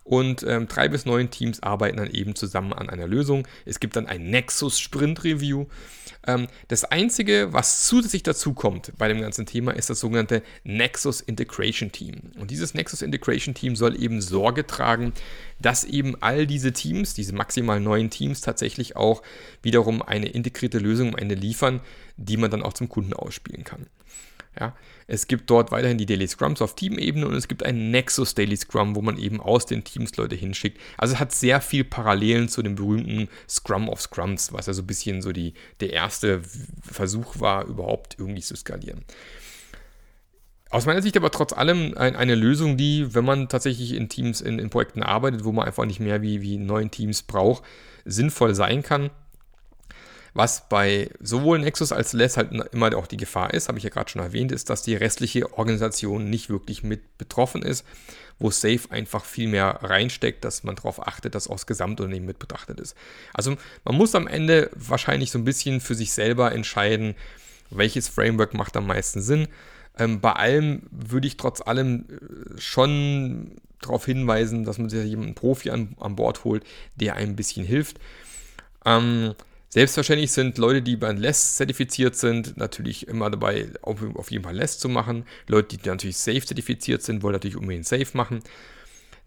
Und 0.04 0.42
ähm, 0.42 0.66
drei 0.66 0.88
bis 0.88 1.06
neun 1.06 1.30
Teams 1.30 1.62
arbeiten 1.62 1.98
dann 1.98 2.10
eben 2.10 2.34
zusammen 2.34 2.72
an 2.72 2.90
einer 2.90 3.06
Lösung. 3.06 3.46
Es 3.64 3.78
gibt 3.78 3.94
dann 3.96 4.06
ein 4.06 4.30
Nexus 4.30 4.80
Sprint 4.80 5.22
Review. 5.22 5.66
Ähm, 6.26 6.48
das 6.68 6.84
Einzige, 6.84 7.52
was 7.52 7.86
zusätzlich 7.86 8.22
dazu 8.22 8.52
kommt 8.52 8.92
bei 8.98 9.08
dem 9.08 9.20
ganzen 9.20 9.46
Thema, 9.46 9.72
ist 9.72 9.90
das 9.90 10.00
sogenannte 10.00 10.42
Nexus 10.64 11.20
Integration 11.20 11.92
Team. 11.92 12.32
Und 12.38 12.50
dieses 12.50 12.74
Nexus 12.74 13.02
Integration 13.02 13.54
Team 13.54 13.76
soll 13.76 14.00
eben 14.00 14.20
Sorge 14.20 14.66
tragen, 14.66 15.12
dass 15.60 15.84
eben 15.84 16.20
all 16.20 16.46
diese 16.46 16.72
Teams, 16.72 17.14
diese 17.14 17.34
maximal 17.34 17.78
neun 17.78 18.10
Teams, 18.10 18.40
tatsächlich 18.40 18.96
auch 18.96 19.22
wiederum 19.62 20.02
eine 20.02 20.28
integrierte 20.28 20.78
Lösung 20.78 21.10
am 21.10 21.16
Ende 21.18 21.36
liefern, 21.36 21.80
die 22.16 22.36
man 22.36 22.50
dann 22.50 22.62
auch 22.62 22.72
zum 22.72 22.88
Kunden 22.88 23.12
ausspielen 23.12 23.64
kann. 23.64 23.86
Ja, 24.60 24.76
es 25.06 25.28
gibt 25.28 25.48
dort 25.48 25.72
weiterhin 25.72 25.96
die 25.96 26.04
Daily 26.04 26.28
Scrums 26.28 26.60
auf 26.60 26.74
Teamebene 26.74 27.26
und 27.26 27.34
es 27.34 27.48
gibt 27.48 27.64
ein 27.64 27.90
Nexus 27.90 28.34
Daily 28.34 28.56
Scrum, 28.56 28.94
wo 28.94 29.00
man 29.00 29.16
eben 29.16 29.40
aus 29.40 29.64
den 29.64 29.82
Teams 29.82 30.14
Leute 30.16 30.34
hinschickt. 30.34 30.78
Also 30.98 31.14
es 31.14 31.20
hat 31.20 31.32
sehr 31.32 31.62
viel 31.62 31.84
Parallelen 31.84 32.50
zu 32.50 32.62
dem 32.62 32.74
berühmten 32.74 33.28
Scrum 33.48 33.88
of 33.88 34.02
Scrums, 34.02 34.52
was 34.52 34.66
ja 34.66 34.74
so 34.74 34.82
ein 34.82 34.86
bisschen 34.86 35.22
so 35.22 35.32
die, 35.32 35.54
der 35.80 35.94
erste 35.94 36.42
Versuch 36.82 37.40
war, 37.40 37.64
überhaupt 37.64 38.16
irgendwie 38.18 38.42
zu 38.42 38.54
skalieren. 38.54 39.04
Aus 40.68 40.86
meiner 40.86 41.02
Sicht 41.02 41.16
aber 41.16 41.30
trotz 41.30 41.52
allem 41.52 41.94
ein, 41.96 42.16
eine 42.16 42.34
Lösung, 42.34 42.76
die, 42.76 43.14
wenn 43.14 43.24
man 43.24 43.48
tatsächlich 43.48 43.94
in 43.94 44.08
Teams, 44.08 44.42
in, 44.42 44.58
in 44.58 44.70
Projekten 44.70 45.02
arbeitet, 45.02 45.44
wo 45.44 45.52
man 45.52 45.66
einfach 45.66 45.86
nicht 45.86 46.00
mehr 46.00 46.20
wie, 46.20 46.42
wie 46.42 46.58
neun 46.58 46.90
Teams 46.90 47.22
braucht, 47.22 47.62
sinnvoll 48.04 48.54
sein 48.54 48.82
kann. 48.82 49.10
Was 50.34 50.68
bei 50.68 51.10
sowohl 51.20 51.58
Nexus 51.58 51.92
als 51.92 52.14
Less 52.14 52.36
halt 52.36 52.52
immer 52.72 52.96
auch 52.96 53.06
die 53.06 53.18
Gefahr 53.18 53.52
ist, 53.52 53.68
habe 53.68 53.78
ich 53.78 53.84
ja 53.84 53.90
gerade 53.90 54.10
schon 54.10 54.22
erwähnt, 54.22 54.50
ist, 54.50 54.70
dass 54.70 54.82
die 54.82 54.94
restliche 54.94 55.58
Organisation 55.58 56.30
nicht 56.30 56.48
wirklich 56.48 56.82
mit 56.82 57.18
betroffen 57.18 57.62
ist, 57.62 57.84
wo 58.38 58.50
Safe 58.50 58.80
einfach 58.90 59.24
viel 59.24 59.48
mehr 59.48 59.80
reinsteckt, 59.82 60.44
dass 60.44 60.64
man 60.64 60.76
darauf 60.76 61.06
achtet, 61.06 61.34
dass 61.34 61.48
auch 61.48 61.56
das 61.56 61.66
Gesamtunternehmen 61.66 62.26
mit 62.26 62.38
betrachtet 62.38 62.80
ist. 62.80 62.96
Also 63.34 63.56
man 63.84 63.94
muss 63.94 64.14
am 64.14 64.26
Ende 64.26 64.70
wahrscheinlich 64.74 65.30
so 65.30 65.38
ein 65.38 65.44
bisschen 65.44 65.80
für 65.80 65.94
sich 65.94 66.12
selber 66.12 66.52
entscheiden, 66.52 67.14
welches 67.70 68.08
Framework 68.08 68.54
macht 68.54 68.76
am 68.76 68.86
meisten 68.86 69.20
Sinn. 69.20 69.48
Ähm, 69.98 70.20
bei 70.20 70.32
allem 70.32 70.82
würde 70.90 71.26
ich 71.26 71.36
trotz 71.36 71.60
allem 71.60 72.06
äh, 72.08 72.60
schon 72.60 73.56
darauf 73.82 74.06
hinweisen, 74.06 74.64
dass 74.64 74.78
man 74.78 74.88
sich 74.88 75.04
jemanden 75.04 75.34
Profi 75.34 75.70
an, 75.70 75.94
an 76.00 76.16
Bord 76.16 76.44
holt, 76.44 76.64
der 76.96 77.16
einem 77.16 77.32
ein 77.32 77.36
bisschen 77.36 77.66
hilft. 77.66 77.98
Ähm, 78.86 79.34
Selbstverständlich 79.72 80.32
sind 80.32 80.58
Leute, 80.58 80.82
die 80.82 80.96
bei 80.96 81.12
Less 81.12 81.56
zertifiziert 81.56 82.14
sind, 82.14 82.58
natürlich 82.58 83.08
immer 83.08 83.30
dabei, 83.30 83.70
auf, 83.80 84.30
jeden 84.30 84.44
Fall 84.44 84.54
Less 84.54 84.78
zu 84.78 84.90
machen. 84.90 85.24
Leute, 85.46 85.78
die 85.78 85.88
natürlich 85.88 86.18
Safe 86.18 86.44
zertifiziert 86.44 87.02
sind, 87.02 87.22
wollen 87.22 87.32
natürlich 87.32 87.56
unbedingt 87.56 87.86
Safe 87.86 88.08
machen. 88.12 88.42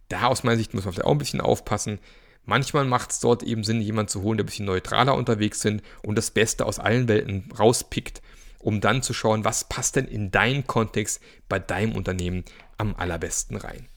Da 0.08 0.28
aus 0.28 0.44
meiner 0.44 0.58
Sicht 0.58 0.76
muss 0.76 0.86
man 0.86 0.94
vielleicht 0.94 1.08
auch 1.08 1.14
ein 1.14 1.18
bisschen 1.18 1.42
aufpassen. 1.42 1.98
Manchmal 2.44 2.86
macht 2.86 3.10
es 3.10 3.22
dort 3.22 3.42
eben 3.42 3.64
Sinn, 3.64 3.82
jemanden 3.82 4.10
zu 4.10 4.22
holen, 4.22 4.38
der 4.38 4.44
ein 4.44 4.46
bisschen 4.46 4.68
neutraler 4.68 5.16
unterwegs 5.16 5.62
sind 5.62 5.82
und 6.04 6.16
das 6.16 6.30
Beste 6.30 6.68
aus 6.68 6.78
allen 6.78 7.08
Welten 7.08 7.52
rauspickt, 7.58 8.22
um 8.60 8.82
dann 8.82 9.02
zu 9.02 9.16
schauen, 9.16 9.46
was 9.46 9.68
passt 9.68 9.96
denn 9.96 10.06
in 10.06 10.30
deinen 10.30 10.68
Kontext 10.68 11.24
bei 11.50 11.58
deinem 11.58 11.94
Unternehmen 11.94 12.46
am 12.78 12.94
allerbesten 12.96 13.58
rein. 13.58 13.88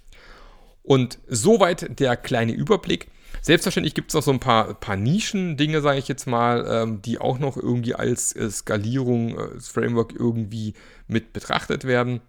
Und 0.83 1.19
soweit 1.29 2.01
der 2.01 2.17
kleine 2.17 2.53
Überblick. 2.53 3.09
Selbstverständlich 3.43 3.95
gibt 3.95 4.11
es 4.11 4.15
noch 4.15 4.23
so 4.23 4.31
ein 4.31 4.41
paar, 4.41 4.75
paar 4.75 4.97
Nischen-Dinge, 4.97 5.81
sage 5.81 5.99
ich 5.99 6.09
jetzt 6.09 6.27
mal, 6.27 6.67
ähm, 6.69 7.03
die 7.03 7.19
auch 7.19 7.39
noch 7.39 7.57
irgendwie 7.57 7.95
als 7.95 8.35
äh, 8.35 8.51
Skalierung, 8.51 9.39
äh, 9.39 9.61
Framework 9.61 10.13
irgendwie 10.15 10.75
mit 11.07 11.33
betrachtet 11.33 11.85
werden. 11.85 12.21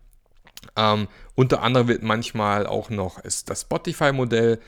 Ähm, 0.75 1.07
unter 1.35 1.61
anderem 1.61 1.87
wird 1.87 2.03
manchmal 2.03 2.67
auch 2.67 2.89
noch 2.89 3.19
ist 3.19 3.49
das 3.49 3.61
Spotify-Modell 3.61 4.59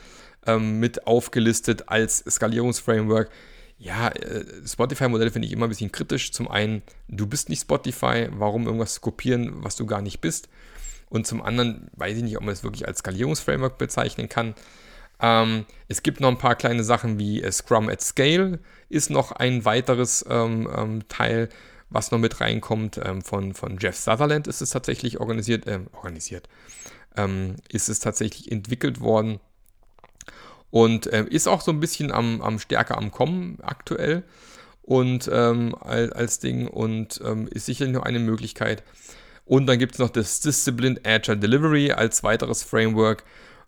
ähm, 0.46 0.80
mit 0.80 1.06
aufgelistet 1.06 1.88
als 1.88 2.18
Skalierungsframework. 2.18 3.30
Ja, 3.78 4.08
äh, 4.08 4.44
Spotify-Modell 4.66 5.30
finde 5.30 5.46
ich 5.46 5.52
immer 5.52 5.66
ein 5.66 5.70
bisschen 5.70 5.92
kritisch. 5.92 6.32
Zum 6.32 6.48
einen, 6.48 6.82
du 7.08 7.26
bist 7.26 7.48
nicht 7.48 7.62
Spotify, 7.62 8.28
warum 8.30 8.66
irgendwas 8.66 9.00
kopieren, 9.00 9.64
was 9.64 9.76
du 9.76 9.86
gar 9.86 10.02
nicht 10.02 10.20
bist? 10.20 10.48
Und 11.08 11.26
zum 11.26 11.42
anderen 11.42 11.90
weiß 11.96 12.16
ich 12.16 12.22
nicht, 12.22 12.36
ob 12.36 12.44
man 12.44 12.54
es 12.54 12.62
wirklich 12.64 12.86
als 12.86 13.00
Skalierungsframework 13.00 13.76
bezeichnen 13.76 14.28
kann. 14.28 14.54
Ähm, 15.22 15.64
es 15.86 16.02
gibt 16.02 16.20
noch 16.20 16.28
ein 16.28 16.38
paar 16.38 16.56
kleine 16.56 16.82
Sachen 16.82 17.18
wie 17.18 17.42
äh, 17.42 17.52
Scrum 17.52 17.88
at 17.88 18.02
Scale 18.02 18.58
ist 18.88 19.08
noch 19.08 19.32
ein 19.32 19.64
weiteres 19.64 20.24
ähm, 20.28 20.68
ähm, 20.76 21.08
Teil, 21.08 21.48
was 21.88 22.10
noch 22.10 22.18
mit 22.18 22.40
reinkommt. 22.40 23.00
Ähm, 23.02 23.22
von, 23.22 23.54
von 23.54 23.78
Jeff 23.78 23.96
Sutherland 23.96 24.48
ist 24.48 24.60
es 24.60 24.70
tatsächlich 24.70 25.20
organisiert, 25.20 25.66
äh, 25.66 25.80
organisiert, 25.92 26.48
ähm, 27.16 27.56
ist 27.68 27.88
es 27.88 28.00
tatsächlich 28.00 28.50
entwickelt 28.50 29.00
worden 29.00 29.38
und 30.70 31.06
äh, 31.06 31.24
ist 31.24 31.46
auch 31.46 31.60
so 31.60 31.70
ein 31.70 31.80
bisschen 31.80 32.10
am, 32.10 32.42
am 32.42 32.58
stärker 32.58 32.98
am 32.98 33.12
Kommen 33.12 33.58
aktuell 33.62 34.24
und 34.82 35.30
ähm, 35.32 35.76
als, 35.78 36.12
als, 36.12 36.38
Ding 36.40 36.66
und 36.66 37.18
ist 37.50 37.66
sicherlich 37.66 37.94
noch 37.94 38.02
eine 38.02 38.18
Möglichkeit. 38.18 38.82
Und 39.44 39.66
dann 39.66 39.78
gibt 39.78 39.92
es 39.92 39.98
noch 40.00 40.10
das 40.10 40.40
Disciplined 40.40 41.06
Agile 41.06 41.38
Delivery 41.38 41.92
als 41.92 42.24
weiteres 42.24 42.64
Framework. 42.64 43.22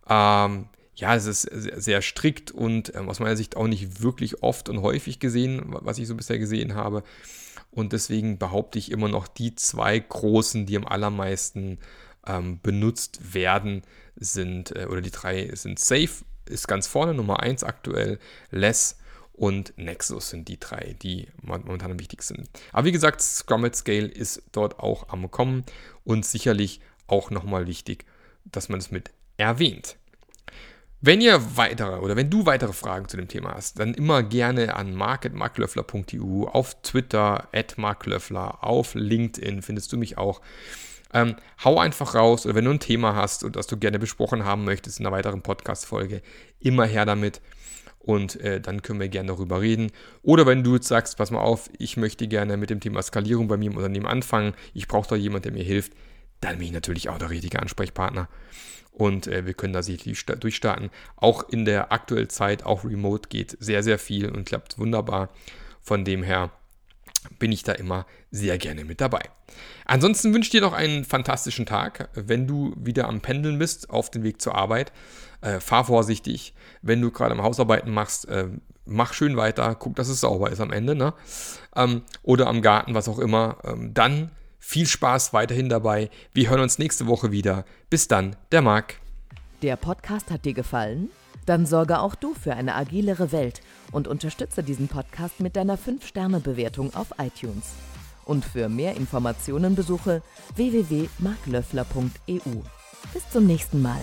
Ähm, 0.09 0.67
ja, 0.97 1.15
es 1.15 1.27
ist 1.27 1.43
sehr 1.43 2.03
strikt 2.03 2.51
und 2.51 2.95
ähm, 2.95 3.09
aus 3.09 3.21
meiner 3.21 3.37
Sicht 3.37 3.57
auch 3.57 3.67
nicht 3.67 4.03
wirklich 4.03 4.43
oft 4.43 4.69
und 4.69 4.83
häufig 4.83 5.19
gesehen, 5.19 5.63
was 5.67 5.99
ich 5.99 6.07
so 6.07 6.15
bisher 6.15 6.39
gesehen 6.39 6.75
habe. 6.75 7.03
Und 7.71 7.93
deswegen 7.93 8.39
behaupte 8.39 8.79
ich 8.79 8.93
immer 8.93 9.09
noch, 9.09 9.27
die 9.27 9.57
zwei 9.57 9.99
großen, 9.99 10.67
die 10.67 10.77
am 10.77 10.87
allermeisten 10.87 11.79
ähm, 12.27 12.61
benutzt 12.63 13.35
werden, 13.35 13.83
sind, 14.17 14.75
äh, 14.77 14.87
oder 14.89 15.01
die 15.01 15.11
drei 15.11 15.51
sind 15.55 15.79
Safe, 15.79 16.11
ist 16.49 16.69
ganz 16.69 16.87
vorne, 16.87 17.15
Nummer 17.15 17.41
1 17.41 17.65
aktuell, 17.65 18.19
Less 18.51 18.99
und 19.33 19.77
Nexus 19.77 20.31
sind 20.31 20.47
die 20.47 20.61
drei, 20.61 20.95
die 21.03 21.29
momentan 21.43 21.91
am 21.91 21.99
wichtigsten 21.99 22.37
sind. 22.37 22.51
Aber 22.73 22.87
wie 22.87 22.93
gesagt, 22.93 23.21
Scrum 23.21 23.65
at 23.65 23.75
Scale 23.75 24.07
ist 24.07 24.43
dort 24.53 24.79
auch 24.79 25.09
am 25.09 25.29
Kommen 25.31 25.65
und 26.05 26.25
sicherlich 26.25 26.81
auch 27.09 27.31
nochmal 27.31 27.67
wichtig, 27.67 28.05
dass 28.45 28.69
man 28.69 28.79
es 28.79 28.93
mit 28.93 29.11
erwähnt. 29.37 29.97
Wenn 31.07 31.21
ihr 31.21 31.59
weitere 31.59 31.99
oder 31.99 32.17
wenn 32.17 32.31
du 32.31 32.47
weitere 32.47 32.73
Fragen 32.73 33.09
zu 33.09 33.19
dem 33.19 33.29
Thema 33.29 33.53
hast, 33.53 33.79
dann 33.79 33.93
immer 33.93 34.23
gerne 34.23 34.75
an 34.75 34.95
marketmarklöffler.eu, 34.95 36.45
auf 36.47 36.81
Twitter, 36.81 37.47
at 37.53 37.77
marklöffler, 37.77 38.65
auf 38.65 38.95
LinkedIn 38.95 39.61
findest 39.61 39.93
du 39.93 39.99
mich 39.99 40.17
auch. 40.17 40.41
Ähm, 41.13 41.37
hau 41.63 41.79
einfach 41.79 42.15
raus 42.15 42.47
oder 42.47 42.55
wenn 42.55 42.65
du 42.65 42.71
ein 42.71 42.81
Thema 42.81 43.15
hast 43.15 43.45
und 43.45 43.55
das 43.55 43.67
du 43.67 43.77
gerne 43.77 43.99
besprochen 43.99 44.47
haben 44.47 44.65
möchtest 44.65 44.99
in 44.99 45.05
einer 45.05 45.15
weiteren 45.15 45.43
Podcast-Folge, 45.43 46.23
immer 46.59 46.87
her 46.87 47.05
damit 47.05 47.43
und 47.99 48.41
äh, 48.41 48.59
dann 48.63 48.81
können 48.81 48.99
wir 48.99 49.09
gerne 49.09 49.29
darüber 49.29 49.61
reden. 49.61 49.93
Oder 50.23 50.47
wenn 50.47 50.65
du 50.65 50.77
jetzt 50.77 50.89
sagst, 50.89 51.19
pass 51.19 51.31
mal 51.31 51.43
auf, 51.43 51.69
ich 51.77 51.99
möchte 51.99 52.29
gerne 52.29 52.57
mit 52.57 52.71
dem 52.71 52.81
Thema 52.81 53.03
Skalierung 53.03 53.47
bei 53.47 53.59
mir 53.59 53.71
im 53.71 53.77
Unternehmen 53.77 54.07
anfangen, 54.07 54.55
ich 54.73 54.89
brauche 54.89 55.11
da 55.11 55.17
jemanden, 55.17 55.43
der 55.43 55.53
mir 55.53 55.65
hilft, 55.65 55.93
dann 56.41 56.57
bin 56.57 56.69
ich 56.69 56.73
natürlich 56.73 57.11
auch 57.11 57.19
der 57.19 57.29
richtige 57.29 57.61
Ansprechpartner 57.61 58.27
und 58.95 59.27
äh, 59.27 59.45
wir 59.45 59.55
können 59.55 59.73
da 59.73 59.83
sicherlich 59.83 60.25
durchstarten. 60.25 60.91
Auch 61.17 61.49
in 61.49 61.65
der 61.65 61.93
aktuellen 61.93 62.31
Zeit, 62.31 62.65
auch 62.65 62.85
remote 62.85 63.29
geht 63.29 63.57
sehr, 63.61 63.83
sehr 63.83 63.99
viel 63.99 64.31
und 64.31 64.47
klappt 64.47 64.79
wunderbar. 64.79 65.31
Von 65.83 66.05
dem 66.05 66.23
her 66.23 66.51
bin 67.39 67.53
ich 67.53 67.63
da 67.63 67.73
immer 67.73 68.07
sehr 68.31 68.57
gerne 68.59 68.85
mit 68.85 69.01
dabei. 69.01 69.23
Ansonsten 69.85 70.33
wünsche 70.33 70.49
ich 70.49 70.53
dir 70.53 70.61
noch 70.61 70.73
einen 70.73 71.05
fantastischen 71.05 71.67
Tag. 71.67 72.09
Wenn 72.15 72.47
du 72.47 72.75
wieder 72.77 73.09
am 73.09 73.21
Pendeln 73.21 73.59
bist, 73.59 73.91
auf 73.91 74.11
dem 74.11 74.23
Weg 74.23 74.41
zur 74.41 74.55
Arbeit, 74.55 74.93
äh, 75.41 75.61
fahr 75.61 75.85
vorsichtig. 75.85 76.55
Wenn 76.83 77.01
du 77.01 77.11
gerade 77.11 77.35
am 77.35 77.43
Hausarbeiten 77.43 77.93
machst, 77.93 78.29
äh, 78.29 78.49
mach 78.85 79.13
schön 79.13 79.37
weiter, 79.37 79.75
guck, 79.75 79.97
dass 79.97 80.09
es 80.09 80.21
sauber 80.21 80.51
ist 80.51 80.61
am 80.61 80.73
Ende. 80.73 80.95
Ne? 80.95 81.15
Ähm, 81.75 82.03
oder 82.23 82.47
am 82.47 82.63
Garten, 82.63 82.95
was 82.95 83.09
auch 83.09 83.19
immer. 83.19 83.59
Ähm, 83.65 83.93
dann 83.93 84.31
viel 84.65 84.87
Spaß 84.87 85.35
weiterhin 85.35 85.69
dabei. 85.69 86.09
Wir 86.33 86.49
hören 86.49 86.63
uns 86.63 86.79
nächste 86.79 87.07
Woche 87.07 87.31
wieder. 87.31 87.67
Bis 87.91 88.09
dann, 88.09 88.35
der 88.51 88.63
Marc. 88.63 88.95
Der 89.61 89.77
Podcast 89.77 90.31
hat 90.31 90.47
dir 90.47 90.55
gefallen? 90.55 91.11
Dann 91.45 91.67
sorge 91.67 92.01
auch 92.01 92.15
du 92.15 92.33
für 92.35 92.55
eine 92.55 92.75
agilere 92.75 93.31
Welt 93.31 93.61
und 93.93 94.09
unterstütze 94.09 94.63
diesen 94.63 94.89
Podcast 94.89 95.41
mit 95.41 95.57
deiner 95.57 95.77
5-Sterne-Bewertung 95.77 96.95
auf 96.95 97.09
iTunes. 97.19 97.75
Und 98.25 98.43
für 98.43 98.71
mehr 98.71 98.97
Informationen 98.97 99.75
besuche 99.75 100.23
www.marklöffler.eu. 100.57 102.63
Bis 103.13 103.31
zum 103.31 103.47
nächsten 103.47 103.83
Mal. 103.83 104.01